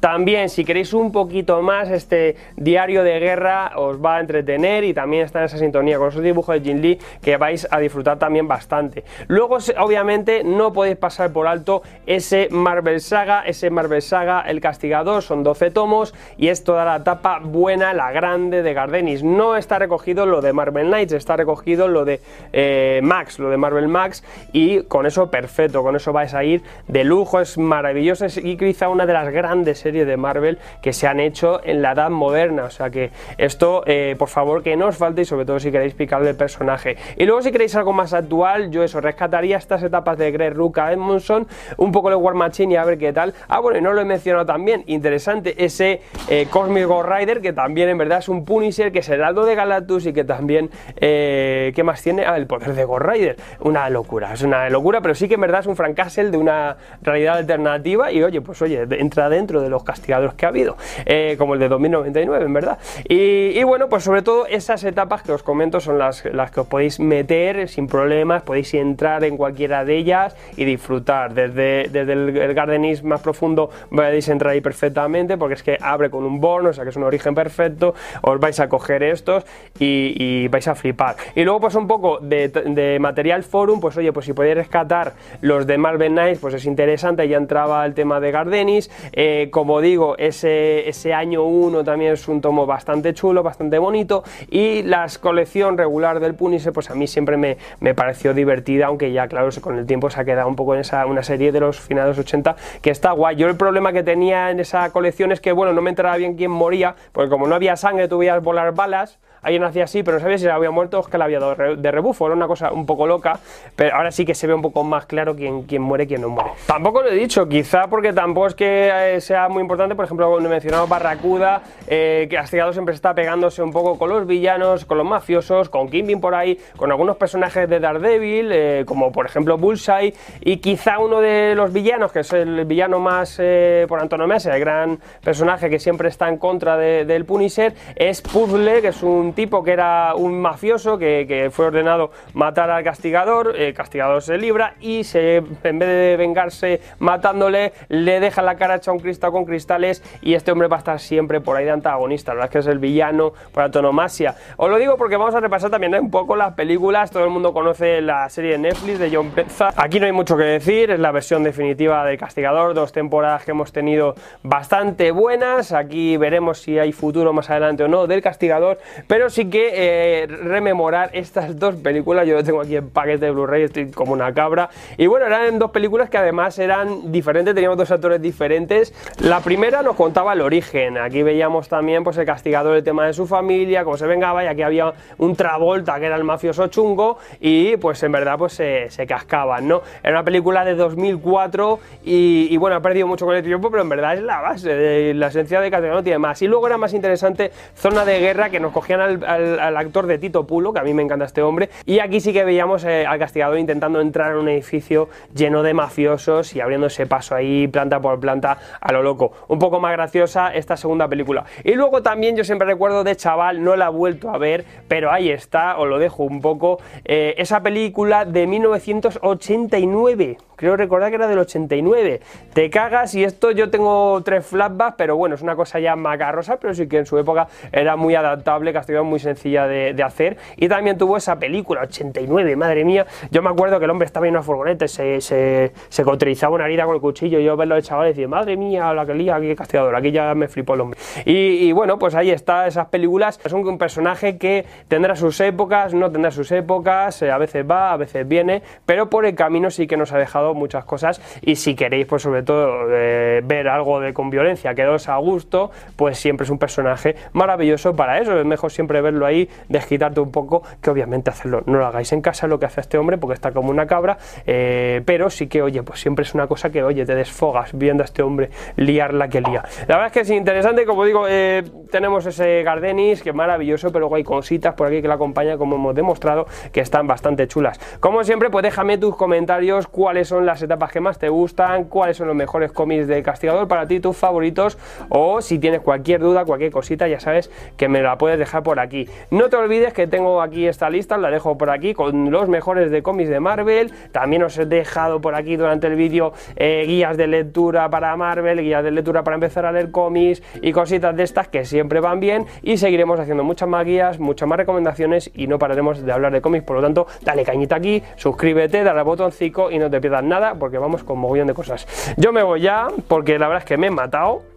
También, 0.00 0.48
si 0.48 0.64
queréis 0.64 0.92
un 0.92 1.12
poquito 1.12 1.62
más, 1.62 1.90
este 1.90 2.36
diario 2.56 3.02
de 3.02 3.18
guerra 3.18 3.72
os 3.76 4.02
va 4.02 4.16
a 4.16 4.20
entretener 4.20 4.84
y 4.84 4.94
también 4.94 5.24
está 5.24 5.40
en 5.40 5.46
esa 5.46 5.58
sintonía 5.58 5.98
con 5.98 6.08
esos 6.08 6.22
dibujos 6.22 6.54
de 6.54 6.60
Jin 6.60 6.82
Lee 6.82 6.98
que 7.20 7.36
vais 7.36 7.66
a 7.70 7.78
disfrutar 7.78 8.18
también 8.18 8.48
bastante. 8.48 9.04
Luego, 9.28 9.58
obviamente, 9.78 10.44
no 10.44 10.72
podéis 10.72 10.96
pasar 10.96 11.32
por 11.32 11.46
alto 11.46 11.82
ese 12.06 12.48
Marvel 12.50 13.00
Saga, 13.00 13.42
ese 13.46 13.70
Marvel 13.70 14.02
Saga 14.02 14.42
El 14.42 14.60
Castigador, 14.60 15.22
son 15.22 15.42
12 15.42 15.70
tomos 15.70 16.14
y 16.36 16.48
es 16.48 16.64
toda 16.64 16.84
la 16.84 16.96
etapa 16.96 17.40
buena, 17.42 17.92
la 17.92 18.12
grande 18.12 18.62
de 18.62 18.74
Gardenis. 18.74 19.22
No 19.22 19.56
está 19.56 19.78
recogido 19.78 20.26
lo 20.26 20.40
de 20.40 20.52
Marvel 20.52 20.88
Knights, 20.88 21.12
está 21.12 21.36
recogido 21.36 21.88
lo 21.88 22.04
de 22.04 22.20
eh, 22.52 23.00
Max, 23.02 23.38
lo 23.38 23.50
de 23.50 23.56
Marvel 23.56 23.88
Max 23.88 24.24
y 24.52 24.82
con 24.84 25.06
eso 25.06 25.30
perfecto, 25.30 25.82
con 25.82 25.96
eso 25.96 26.12
vais 26.12 26.34
a 26.34 26.44
ir 26.44 26.62
de 26.88 27.04
lujo, 27.04 27.40
es 27.40 27.58
maravilloso 27.58 28.26
y 28.42 28.56
quizá 28.56 28.88
una 28.88 29.06
de 29.06 29.12
las 29.12 29.21
grandes 29.30 29.78
series 29.78 30.06
de 30.06 30.16
Marvel 30.16 30.58
que 30.80 30.92
se 30.92 31.06
han 31.06 31.20
hecho 31.20 31.60
en 31.64 31.82
la 31.82 31.92
edad 31.92 32.10
moderna, 32.10 32.64
o 32.64 32.70
sea 32.70 32.90
que 32.90 33.10
esto, 33.38 33.82
eh, 33.86 34.16
por 34.18 34.28
favor, 34.28 34.62
que 34.62 34.76
no 34.76 34.86
os 34.86 34.96
falte 34.96 35.22
y 35.22 35.24
sobre 35.24 35.44
todo 35.44 35.60
si 35.60 35.70
queréis 35.70 35.94
picarle 35.94 36.30
el 36.30 36.36
personaje. 36.36 36.96
Y 37.16 37.24
luego 37.24 37.42
si 37.42 37.52
queréis 37.52 37.74
algo 37.76 37.92
más 37.92 38.12
actual, 38.12 38.70
yo 38.70 38.82
eso, 38.82 39.00
rescataría 39.00 39.56
estas 39.56 39.82
etapas 39.82 40.18
de 40.18 40.30
Greg 40.30 40.54
Ruka 40.54 40.92
Edmondson, 40.92 41.46
un 41.76 41.92
poco 41.92 42.10
de 42.10 42.16
War 42.16 42.34
Machine 42.34 42.74
y 42.74 42.76
a 42.76 42.84
ver 42.84 42.98
qué 42.98 43.12
tal. 43.12 43.34
Ah, 43.48 43.60
bueno, 43.60 43.78
y 43.78 43.82
no 43.82 43.92
lo 43.92 44.00
he 44.00 44.04
mencionado 44.04 44.46
también, 44.46 44.84
interesante, 44.86 45.64
ese 45.64 46.00
eh, 46.28 46.46
Cosmic 46.50 46.86
Ghost 46.86 47.08
Rider, 47.08 47.40
que 47.40 47.52
también 47.52 47.88
en 47.88 47.98
verdad 47.98 48.18
es 48.18 48.28
un 48.28 48.44
Punisher, 48.44 48.92
que 48.92 49.00
es 49.00 49.08
el 49.08 49.22
aldo 49.22 49.44
de 49.44 49.54
Galactus 49.54 50.06
y 50.06 50.12
que 50.12 50.24
también, 50.24 50.70
eh, 50.96 51.72
¿qué 51.74 51.82
más 51.82 52.02
tiene? 52.02 52.24
Ah, 52.24 52.36
el 52.36 52.46
poder 52.46 52.74
de 52.74 52.84
Ghost 52.84 53.04
Rider. 53.04 53.36
Una 53.60 53.88
locura, 53.90 54.32
es 54.32 54.42
una 54.42 54.68
locura, 54.70 55.00
pero 55.00 55.14
sí 55.14 55.28
que 55.28 55.34
en 55.34 55.40
verdad 55.40 55.60
es 55.60 55.66
un 55.66 55.76
Frank 55.76 55.94
Castle 55.94 56.30
de 56.30 56.36
una 56.36 56.76
realidad 57.02 57.38
alternativa 57.38 58.10
y 58.12 58.22
oye, 58.22 58.40
pues 58.40 58.60
oye, 58.62 58.86
entra 59.12 59.28
dentro 59.28 59.60
de 59.60 59.68
los 59.68 59.84
castigadores 59.84 60.34
que 60.34 60.46
ha 60.46 60.48
habido, 60.48 60.76
eh, 61.04 61.36
como 61.36 61.54
el 61.54 61.60
de 61.60 61.68
2099, 61.68 62.46
en 62.46 62.52
verdad. 62.52 62.78
Y, 63.06 63.62
bueno, 63.64 63.88
pues 63.88 64.04
sobre 64.04 64.22
todo 64.22 64.46
esas 64.46 64.82
etapas 64.84 65.22
que 65.22 65.32
os 65.32 65.42
comento 65.42 65.80
son 65.80 65.98
las, 65.98 66.22
que 66.22 66.60
os 66.60 66.66
podéis 66.66 66.98
meter 66.98 67.68
sin 67.68 67.86
problemas, 67.86 68.42
podéis 68.42 68.72
entrar 68.74 69.22
en 69.24 69.36
cualquiera 69.36 69.84
de 69.84 69.96
ellas 69.98 70.34
y 70.56 70.64
disfrutar. 70.64 71.34
Desde, 71.34 71.88
desde 71.90 72.12
el, 72.12 72.36
el 72.36 73.04
más 73.04 73.20
profundo 73.20 73.70
podéis 73.90 74.28
entrar 74.28 74.52
ahí 74.52 74.60
perfectamente 74.60 75.36
porque 75.36 75.54
es 75.54 75.62
que 75.62 75.76
abre 75.80 76.10
con 76.10 76.24
un 76.24 76.40
bono, 76.40 76.70
o 76.70 76.72
sea 76.72 76.84
que 76.84 76.90
es 76.90 76.96
un 76.96 77.02
origen 77.02 77.34
perfecto, 77.34 77.94
os 78.22 78.40
vais 78.40 78.58
a 78.60 78.68
coger 78.68 79.02
estos 79.02 79.44
y, 79.78 80.48
vais 80.48 80.66
a 80.68 80.74
flipar. 80.74 81.16
Y 81.34 81.44
luego 81.44 81.60
pues 81.60 81.74
un 81.74 81.86
poco 81.86 82.18
de, 82.20 82.98
material 83.00 83.42
forum, 83.42 83.80
pues 83.80 83.96
oye, 83.96 84.12
pues 84.12 84.26
si 84.26 84.32
podéis 84.32 84.56
rescatar 84.56 85.12
los 85.40 85.66
de 85.66 85.78
Marvel 85.78 86.12
Knights, 86.12 86.40
pues 86.40 86.54
es 86.54 86.64
interesante, 86.64 87.26
ya 87.28 87.36
entraba 87.36 87.84
el 87.84 87.94
tema 87.94 88.20
de 88.20 88.30
Gardenis, 88.30 88.90
eh, 89.12 89.48
como 89.50 89.80
digo, 89.80 90.16
ese, 90.18 90.88
ese 90.88 91.14
año 91.14 91.44
1 91.44 91.84
también 91.84 92.12
es 92.12 92.28
un 92.28 92.40
tomo 92.40 92.66
bastante 92.66 93.14
chulo, 93.14 93.42
bastante 93.42 93.78
bonito 93.78 94.22
y 94.50 94.82
la 94.82 95.06
colección 95.20 95.76
regular 95.76 96.20
del 96.20 96.34
Punisher 96.34 96.72
pues 96.72 96.90
a 96.90 96.94
mí 96.94 97.06
siempre 97.06 97.36
me, 97.36 97.56
me, 97.80 97.94
pareció 97.94 98.34
divertida, 98.34 98.86
aunque 98.86 99.12
ya 99.12 99.28
claro, 99.28 99.48
con 99.60 99.78
el 99.78 99.86
tiempo 99.86 100.10
se 100.10 100.20
ha 100.20 100.24
quedado 100.24 100.48
un 100.48 100.56
poco 100.56 100.74
en 100.74 100.80
esa 100.80 101.06
una 101.06 101.22
serie 101.22 101.52
de 101.52 101.60
los 101.60 101.80
finales 101.80 102.18
80 102.18 102.56
que 102.80 102.90
está 102.90 103.12
guay. 103.12 103.36
Yo 103.36 103.48
el 103.48 103.56
problema 103.56 103.92
que 103.92 104.02
tenía 104.02 104.50
en 104.50 104.60
esa 104.60 104.90
colección 104.90 105.32
es 105.32 105.40
que 105.40 105.52
bueno, 105.52 105.72
no 105.72 105.82
me 105.82 105.90
enteraba 105.90 106.16
bien 106.16 106.36
quién 106.36 106.50
moría, 106.50 106.94
porque 107.12 107.30
como 107.30 107.46
no 107.46 107.54
había 107.54 107.76
sangre, 107.76 108.08
tú 108.08 108.18
veías 108.18 108.42
volar 108.42 108.74
balas, 108.74 109.18
alguien 109.42 109.64
hacía 109.64 109.84
así, 109.84 110.02
pero 110.02 110.16
no 110.16 110.22
sabía 110.22 110.38
si 110.38 110.48
había 110.48 110.70
muerto 110.70 111.00
o 111.00 111.02
que 111.02 111.18
le 111.18 111.24
había 111.24 111.40
dado 111.40 111.76
de 111.76 111.90
rebufo, 111.90 112.26
era 112.26 112.34
una 112.34 112.46
cosa 112.46 112.72
un 112.72 112.86
poco 112.86 113.06
loca, 113.06 113.40
pero 113.76 113.96
ahora 113.96 114.10
sí 114.10 114.24
que 114.24 114.34
se 114.34 114.46
ve 114.46 114.54
un 114.54 114.62
poco 114.62 114.84
más 114.84 115.06
claro 115.06 115.36
quién, 115.36 115.64
quién 115.64 115.82
muere 115.82 116.06
quién 116.06 116.22
no 116.22 116.28
muere. 116.28 116.50
Tampoco 116.66 117.02
lo 117.02 117.10
he 117.10 117.14
dicho, 117.14 117.48
quizá 117.48 117.88
porque 117.88 118.12
tampoco 118.12 118.46
es 118.46 118.54
que 118.54 119.16
eh, 119.16 119.20
sea 119.20 119.48
muy 119.48 119.60
importante, 119.60 119.94
por 119.94 120.04
ejemplo, 120.04 120.30
cuando 120.30 120.48
he 120.48 120.52
mencionado 120.52 120.86
Barracuda, 120.86 121.62
eh, 121.86 122.26
que 122.30 122.36
Castigado 122.36 122.72
siempre 122.72 122.94
está 122.94 123.14
pegándose 123.14 123.62
un 123.62 123.72
poco 123.72 123.98
con 123.98 124.08
los 124.10 124.26
villanos, 124.26 124.84
con 124.84 124.98
los 124.98 125.06
mafiosos, 125.06 125.68
con 125.68 125.88
Kimping 125.88 126.20
por 126.20 126.34
ahí, 126.34 126.58
con 126.76 126.90
algunos 126.90 127.16
personajes 127.16 127.68
de 127.68 127.80
Daredevil, 127.80 128.50
eh, 128.52 128.84
como 128.86 129.12
por 129.12 129.26
ejemplo 129.26 129.58
Bullseye, 129.58 130.14
y 130.40 130.58
quizá 130.58 130.98
uno 130.98 131.20
de 131.20 131.54
los 131.54 131.72
villanos, 131.72 132.12
que 132.12 132.20
es 132.20 132.32
el 132.32 132.64
villano 132.64 133.00
más 133.00 133.40
por 133.88 134.00
antonomasia, 134.00 134.54
el 134.54 134.60
gran 134.60 135.00
personaje 135.22 135.68
que 135.70 135.78
siempre 135.78 136.08
está 136.08 136.28
en 136.28 136.38
contra 136.38 136.76
del 136.76 137.24
Punisher, 137.24 137.74
es 137.96 138.20
Puzzle, 138.22 138.80
que 138.82 138.88
es 138.88 139.02
un 139.02 139.31
tipo 139.32 139.62
que 139.62 139.72
era 139.72 140.14
un 140.14 140.40
mafioso 140.40 140.98
que, 140.98 141.50
fue 141.52 141.66
ordenado 141.66 142.10
matar 142.34 142.70
al 142.70 142.84
castigador, 142.84 143.56
el 143.56 143.74
castigador 143.74 144.22
se 144.22 144.38
libra 144.38 144.74
y 144.80 145.04
se, 145.04 145.36
en 145.36 145.78
vez 145.78 145.88
de 145.88 146.16
vengarse 146.16 146.80
matándole, 146.98 147.72
le 147.88 148.20
deja 148.20 148.42
la 148.42 148.56
cara 148.56 148.76
hecha 148.76 148.92
un 148.92 149.00
cristal 149.00 149.32
con 149.32 149.44
cristales 149.44 150.02
y 150.22 150.34
este 150.34 150.52
hombre 150.52 150.68
va 150.68 150.76
a 150.76 150.78
estar 150.78 151.00
siempre 151.00 151.40
por 151.40 151.56
ahí 151.56 151.64
de 151.64 151.72
antagonista, 151.72 152.32
la 152.32 152.36
verdad 152.36 152.48
es 152.48 152.52
que 152.52 152.58
es 152.58 152.66
el 152.66 152.78
villano 152.78 153.32
por 153.52 153.62
antonomasia. 153.62 154.34
Os 154.56 154.70
lo 154.70 154.78
digo 154.78 154.96
porque 154.96 155.16
vamos 155.16 155.34
a 155.34 155.40
repasar 155.40 155.70
también 155.70 155.94
un 155.94 156.10
poco 156.10 156.36
las 156.36 156.54
películas, 156.54 157.10
todo 157.10 157.24
el 157.24 157.30
mundo 157.30 157.52
conoce 157.52 158.00
la 158.00 158.28
serie 158.28 158.52
de 158.52 158.58
Netflix 158.58 158.98
de 158.98 159.14
John 159.14 159.30
Pezza, 159.30 159.70
aquí 159.76 160.00
no 160.00 160.06
hay 160.06 160.12
mucho 160.12 160.36
que 160.36 160.44
decir, 160.44 160.90
es 160.90 161.00
la 161.00 161.12
versión 161.12 161.42
definitiva 161.42 162.04
del 162.04 162.18
castigador, 162.18 162.74
dos 162.74 162.92
temporadas 162.92 163.44
que 163.44 163.50
hemos 163.50 163.72
tenido 163.72 164.14
bastante 164.42 165.10
buenas, 165.10 165.72
aquí 165.72 166.16
veremos 166.16 166.60
si 166.60 166.78
hay 166.78 166.92
futuro 166.92 167.32
más 167.32 167.50
adelante 167.50 167.84
o 167.84 167.88
no 167.88 168.06
del 168.06 168.22
castigador, 168.22 168.78
pero 169.06 169.21
sí 169.30 169.50
que 169.50 169.70
eh, 169.72 170.26
rememorar 170.26 171.10
estas 171.12 171.58
dos 171.58 171.76
películas. 171.76 172.26
Yo 172.26 172.34
lo 172.34 172.44
tengo 172.44 172.60
aquí 172.60 172.76
en 172.76 172.90
paquete 172.90 173.26
de 173.26 173.30
Blu-ray, 173.30 173.64
estoy 173.64 173.90
como 173.90 174.12
una 174.12 174.32
cabra. 174.32 174.70
Y 174.96 175.06
bueno, 175.06 175.26
eran 175.26 175.58
dos 175.58 175.70
películas 175.70 176.10
que 176.10 176.18
además 176.18 176.58
eran 176.58 177.12
diferentes, 177.12 177.54
teníamos 177.54 177.78
dos 177.78 177.90
actores 177.90 178.20
diferentes. 178.20 178.94
La 179.18 179.40
primera 179.40 179.82
nos 179.82 179.96
contaba 179.96 180.32
el 180.32 180.40
origen. 180.40 180.98
Aquí 180.98 181.22
veíamos 181.22 181.68
también 181.68 182.04
pues, 182.04 182.16
el 182.18 182.26
castigador, 182.26 182.76
el 182.76 182.84
tema 182.84 183.06
de 183.06 183.12
su 183.12 183.26
familia, 183.26 183.84
cómo 183.84 183.96
se 183.96 184.06
vengaba, 184.06 184.44
y 184.44 184.46
aquí 184.46 184.62
había 184.62 184.92
un 185.18 185.36
Travolta 185.36 185.98
que 185.98 186.06
era 186.06 186.16
el 186.16 186.24
mafioso 186.24 186.66
chungo, 186.68 187.18
y 187.40 187.76
pues 187.76 188.02
en 188.02 188.12
verdad 188.12 188.38
pues 188.38 188.52
se, 188.52 188.88
cascaban, 189.06 189.66
¿no? 189.66 189.82
Era 190.02 190.12
una 190.12 190.24
película 190.24 190.64
de 190.64 190.74
2004 190.74 191.80
y, 192.04 192.56
bueno, 192.56 192.76
ha 192.76 192.80
perdido 192.80 193.06
mucho 193.06 193.26
con 193.26 193.34
el 193.34 193.42
tiempo, 193.42 193.70
pero 193.70 193.82
en 193.82 193.88
verdad 193.88 194.14
es 194.14 194.22
la 194.22 194.40
base, 194.40 195.14
la 195.14 195.26
esencia 195.28 195.60
de 195.60 195.70
Castigador 195.70 195.98
no 195.98 196.04
tiene 196.04 196.18
más. 196.18 196.40
Y 196.42 196.46
luego 196.46 196.66
era 196.66 196.76
más 196.76 196.94
interesante 196.94 197.50
Zona 197.74 198.04
de 198.04 198.20
Guerra, 198.20 198.50
que 198.50 198.60
nos 198.60 198.72
cogían 198.72 199.00
al, 199.00 199.11
actor 199.22 200.06
de 200.06 200.18
Tito 200.18 200.46
Pulo, 200.46 200.72
que 200.72 200.80
a 200.80 200.82
mí 200.82 200.94
me 200.94 201.02
encanta 201.02 201.24
este 201.24 201.42
hombre, 201.42 201.70
y 201.86 201.98
aquí 201.98 202.20
sí 202.20 202.32
que 202.32 202.44
veíamos 202.44 202.84
eh, 202.84 203.06
al 203.06 203.18
castigador 203.18 203.58
intentando 203.58 204.00
entrar 204.00 204.32
en 204.32 204.38
un 204.38 204.48
edificio 204.48 205.08
lleno 205.34 205.62
de 205.62 205.74
mafiosos 205.74 206.54
y 206.54 206.60
abriendo 206.60 206.86
ese 206.86 207.06
paso 207.06 207.34
ahí 207.34 207.68
planta 207.68 208.00
por 208.00 208.20
planta 208.20 208.58
a 208.80 208.92
lo 208.92 209.02
loco. 209.02 209.32
Un 209.48 209.58
poco 209.58 209.80
más 209.80 209.92
graciosa 209.92 210.54
esta 210.54 210.76
segunda 210.76 211.08
película. 211.08 211.44
Y 211.64 211.74
luego 211.74 212.02
también 212.02 212.36
yo 212.36 212.44
siempre 212.44 212.66
recuerdo 212.66 213.04
de 213.04 213.16
chaval, 213.16 213.62
no 213.62 213.76
la 213.76 213.86
he 213.86 213.90
vuelto 213.90 214.30
a 214.30 214.38
ver, 214.38 214.64
pero 214.88 215.10
ahí 215.10 215.30
está, 215.30 215.78
os 215.78 215.88
lo 215.88 215.98
dejo 215.98 216.22
un 216.24 216.40
poco, 216.40 216.78
eh, 217.04 217.34
esa 217.38 217.62
película 217.62 218.24
de 218.24 218.46
1989 218.46 220.36
creo 220.62 220.76
recordar 220.76 221.10
que 221.10 221.16
era 221.16 221.26
del 221.26 221.40
89. 221.40 222.20
Te 222.54 222.70
cagas 222.70 223.16
y 223.16 223.24
esto 223.24 223.50
yo 223.50 223.68
tengo 223.68 224.22
tres 224.24 224.46
flashbacks, 224.46 224.94
pero 224.96 225.16
bueno, 225.16 225.34
es 225.34 225.42
una 225.42 225.56
cosa 225.56 225.80
ya 225.80 225.96
macarrosa, 225.96 226.58
pero 226.58 226.72
sí 226.72 226.86
que 226.86 226.98
en 226.98 227.06
su 227.06 227.18
época 227.18 227.48
era 227.72 227.96
muy 227.96 228.14
adaptable, 228.14 228.72
Muy 229.04 229.18
sencilla 229.18 229.66
de, 229.66 230.02
hacer. 230.02 230.36
Y 230.56 230.68
también 230.68 230.98
tuvo 230.98 231.16
esa 231.16 231.38
película, 231.38 231.82
89, 231.82 232.56
madre 232.56 232.84
mía. 232.84 233.06
Yo 233.30 233.42
me 233.42 233.50
acuerdo 233.50 233.78
que 233.78 233.84
el 233.84 233.90
hombre 233.90 234.06
estaba 234.06 234.26
en 234.26 234.34
una 234.34 234.42
furgoneta, 234.42 234.88
se, 234.88 235.20
se, 235.20 235.72
se 235.88 236.02
una 236.02 236.64
herida 236.66 236.84
con 236.84 236.94
el 236.94 237.00
cuchillo. 237.00 237.38
Y 237.38 237.44
yo 237.44 237.56
verlo 237.56 237.74
de 237.74 237.82
chaval 237.82 238.06
y 238.06 238.08
decía, 238.10 238.28
madre 238.28 238.56
mía, 238.56 238.92
la 238.92 239.06
que 239.06 239.14
lía 239.14 239.36
aquí 239.36 239.54
castigador, 239.54 239.94
aquí 239.94 240.10
ya 240.10 240.34
me 240.34 240.48
flipó 240.48 240.74
el 240.74 240.80
hombre. 240.80 240.98
Y, 241.24 241.72
bueno, 241.72 241.98
pues 241.98 242.14
ahí 242.14 242.30
está, 242.30 242.66
esas 242.66 242.86
películas. 242.88 243.40
Es 243.44 243.52
un, 243.52 243.78
personaje 243.78 244.38
que 244.38 244.64
tendrá 244.88 245.16
sus 245.16 245.40
épocas, 245.40 245.94
no 245.94 246.10
tendrá 246.10 246.30
sus 246.30 246.52
épocas, 246.52 247.20
eh, 247.22 247.30
a 247.30 247.38
veces 247.38 247.64
va, 247.68 247.92
a 247.92 247.96
veces 247.96 248.28
viene, 248.28 248.62
pero 248.86 249.08
por 249.08 249.24
el 249.24 249.34
camino 249.34 249.70
sí 249.70 249.86
que 249.86 249.96
nos 249.96 250.12
ha 250.12 250.18
dejado 250.18 250.54
muchas 250.54 250.84
cosas 250.84 251.20
y 251.40 251.56
si 251.56 251.74
queréis 251.74 252.06
pues 252.06 252.22
sobre 252.22 252.42
todo 252.42 252.86
eh, 252.90 253.40
ver 253.44 253.68
algo 253.68 253.98
de 253.98 254.12
con 254.12 254.30
violencia, 254.30 254.74
quedaros 254.74 255.08
a 255.08 255.16
gusto, 255.16 255.70
pues 255.96 256.18
siempre 256.18 256.44
es 256.44 256.50
un 256.50 256.58
personaje 256.58 257.16
maravilloso 257.32 257.96
para 257.96 258.18
eso, 258.20 258.38
es 258.38 258.44
mejor 258.44 258.70
siempre 258.70 258.81
verlo 258.86 259.26
ahí, 259.26 259.48
desquitarte 259.68 260.20
un 260.20 260.30
poco, 260.30 260.62
que 260.80 260.90
obviamente 260.90 261.30
hacerlo, 261.30 261.62
no 261.66 261.78
lo 261.78 261.86
hagáis 261.86 262.12
en 262.12 262.20
casa 262.20 262.46
lo 262.46 262.58
que 262.58 262.66
hace 262.66 262.80
este 262.80 262.98
hombre 262.98 263.18
porque 263.18 263.34
está 263.34 263.52
como 263.52 263.70
una 263.70 263.86
cabra, 263.86 264.18
eh, 264.46 265.02
pero 265.04 265.30
sí 265.30 265.46
que 265.46 265.62
oye, 265.62 265.82
pues 265.82 266.00
siempre 266.00 266.24
es 266.24 266.34
una 266.34 266.46
cosa 266.46 266.70
que 266.70 266.82
oye, 266.82 267.04
te 267.04 267.14
desfogas 267.14 267.76
viendo 267.76 268.02
a 268.02 268.06
este 268.06 268.22
hombre 268.22 268.50
liar 268.76 269.14
la 269.14 269.28
que 269.28 269.40
lía. 269.40 269.64
La 269.88 269.96
verdad 269.96 270.06
es 270.06 270.12
que 270.12 270.20
es 270.20 270.30
interesante, 270.30 270.84
como 270.84 271.04
digo, 271.04 271.26
eh, 271.28 271.62
tenemos 271.90 272.26
ese 272.26 272.62
Gardenis 272.62 273.22
que 273.22 273.30
es 273.30 273.34
maravilloso, 273.34 273.88
pero 273.88 274.00
luego 274.00 274.16
hay 274.16 274.24
cositas 274.24 274.74
por 274.74 274.88
aquí 274.88 275.02
que 275.02 275.08
la 275.08 275.14
acompañan 275.14 275.58
como 275.58 275.76
hemos 275.76 275.94
demostrado 275.94 276.46
que 276.72 276.80
están 276.80 277.06
bastante 277.06 277.46
chulas. 277.48 277.78
Como 278.00 278.24
siempre, 278.24 278.50
pues 278.50 278.62
déjame 278.62 278.98
tus 278.98 279.16
comentarios 279.16 279.86
cuáles 279.86 280.28
son 280.28 280.46
las 280.46 280.62
etapas 280.62 280.90
que 280.92 281.00
más 281.00 281.18
te 281.18 281.28
gustan, 281.28 281.84
cuáles 281.84 282.16
son 282.16 282.26
los 282.26 282.36
mejores 282.36 282.72
cómics 282.72 283.06
de 283.06 283.22
Castigador 283.22 283.68
para 283.68 283.86
ti, 283.86 284.00
tus 284.00 284.16
favoritos, 284.16 284.78
o 285.08 285.40
si 285.40 285.58
tienes 285.58 285.80
cualquier 285.80 286.20
duda, 286.20 286.44
cualquier 286.44 286.72
cosita, 286.72 287.08
ya 287.08 287.20
sabes 287.20 287.50
que 287.76 287.88
me 287.88 288.02
la 288.02 288.18
puedes 288.18 288.38
dejar 288.38 288.62
por 288.62 288.71
aquí. 288.78 289.08
No 289.30 289.48
te 289.48 289.56
olvides 289.56 289.92
que 289.92 290.06
tengo 290.06 290.42
aquí 290.42 290.66
esta 290.66 290.90
lista, 290.90 291.16
la 291.16 291.30
dejo 291.30 291.56
por 291.58 291.70
aquí 291.70 291.94
con 291.94 292.30
los 292.30 292.48
mejores 292.48 292.90
de 292.90 293.02
cómics 293.02 293.30
de 293.30 293.40
Marvel. 293.40 293.92
También 294.12 294.42
os 294.42 294.58
he 294.58 294.66
dejado 294.66 295.20
por 295.20 295.34
aquí 295.34 295.56
durante 295.56 295.86
el 295.86 295.96
vídeo 295.96 296.32
eh, 296.56 296.84
guías 296.86 297.16
de 297.16 297.26
lectura 297.26 297.88
para 297.90 298.16
Marvel, 298.16 298.60
guías 298.60 298.84
de 298.84 298.90
lectura 298.90 299.22
para 299.22 299.34
empezar 299.34 299.66
a 299.66 299.72
leer 299.72 299.90
cómics 299.90 300.42
y 300.60 300.72
cositas 300.72 301.16
de 301.16 301.22
estas 301.22 301.48
que 301.48 301.64
siempre 301.64 302.00
van 302.00 302.20
bien. 302.20 302.46
Y 302.62 302.76
seguiremos 302.76 303.18
haciendo 303.18 303.44
muchas 303.44 303.68
más 303.68 303.84
guías, 303.84 304.18
muchas 304.18 304.48
más 304.48 304.58
recomendaciones 304.58 305.30
y 305.34 305.46
no 305.46 305.58
pararemos 305.58 306.02
de 306.02 306.12
hablar 306.12 306.32
de 306.32 306.40
cómics. 306.40 306.64
Por 306.64 306.76
lo 306.76 306.82
tanto, 306.82 307.06
dale 307.22 307.44
cañita 307.44 307.76
aquí, 307.76 308.02
suscríbete, 308.16 308.82
dale 308.84 309.00
al 309.00 309.04
botoncito 309.04 309.70
y 309.70 309.78
no 309.78 309.90
te 309.90 310.00
pierdas 310.00 310.24
nada 310.24 310.54
porque 310.54 310.78
vamos 310.78 311.04
con 311.04 311.18
mogollón 311.18 311.46
de 311.46 311.54
cosas. 311.54 311.86
Yo 312.16 312.32
me 312.32 312.42
voy 312.42 312.60
ya 312.60 312.88
porque 313.08 313.38
la 313.38 313.48
verdad 313.48 313.62
es 313.62 313.68
que 313.68 313.76
me 313.76 313.88
he 313.88 313.90
matado. 313.90 314.51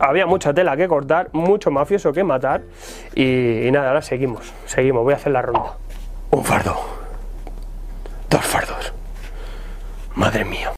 Había 0.00 0.26
mucha 0.26 0.54
tela 0.54 0.76
que 0.76 0.88
cortar, 0.88 1.28
mucho 1.32 1.70
mafioso 1.70 2.12
que 2.12 2.24
matar. 2.24 2.62
Y, 3.14 3.68
nada, 3.72 3.88
ahora 3.88 4.02
seguimos, 4.02 4.52
seguimos. 4.66 5.02
Voy 5.02 5.14
a 5.14 5.16
hacer 5.16 5.32
la 5.32 5.42
ronda. 5.42 5.76
Un 6.30 6.44
fardo. 6.44 6.76
Dos 8.28 8.44
fardos. 8.44 8.92
Madre 10.14 10.44
mía. 10.44 10.77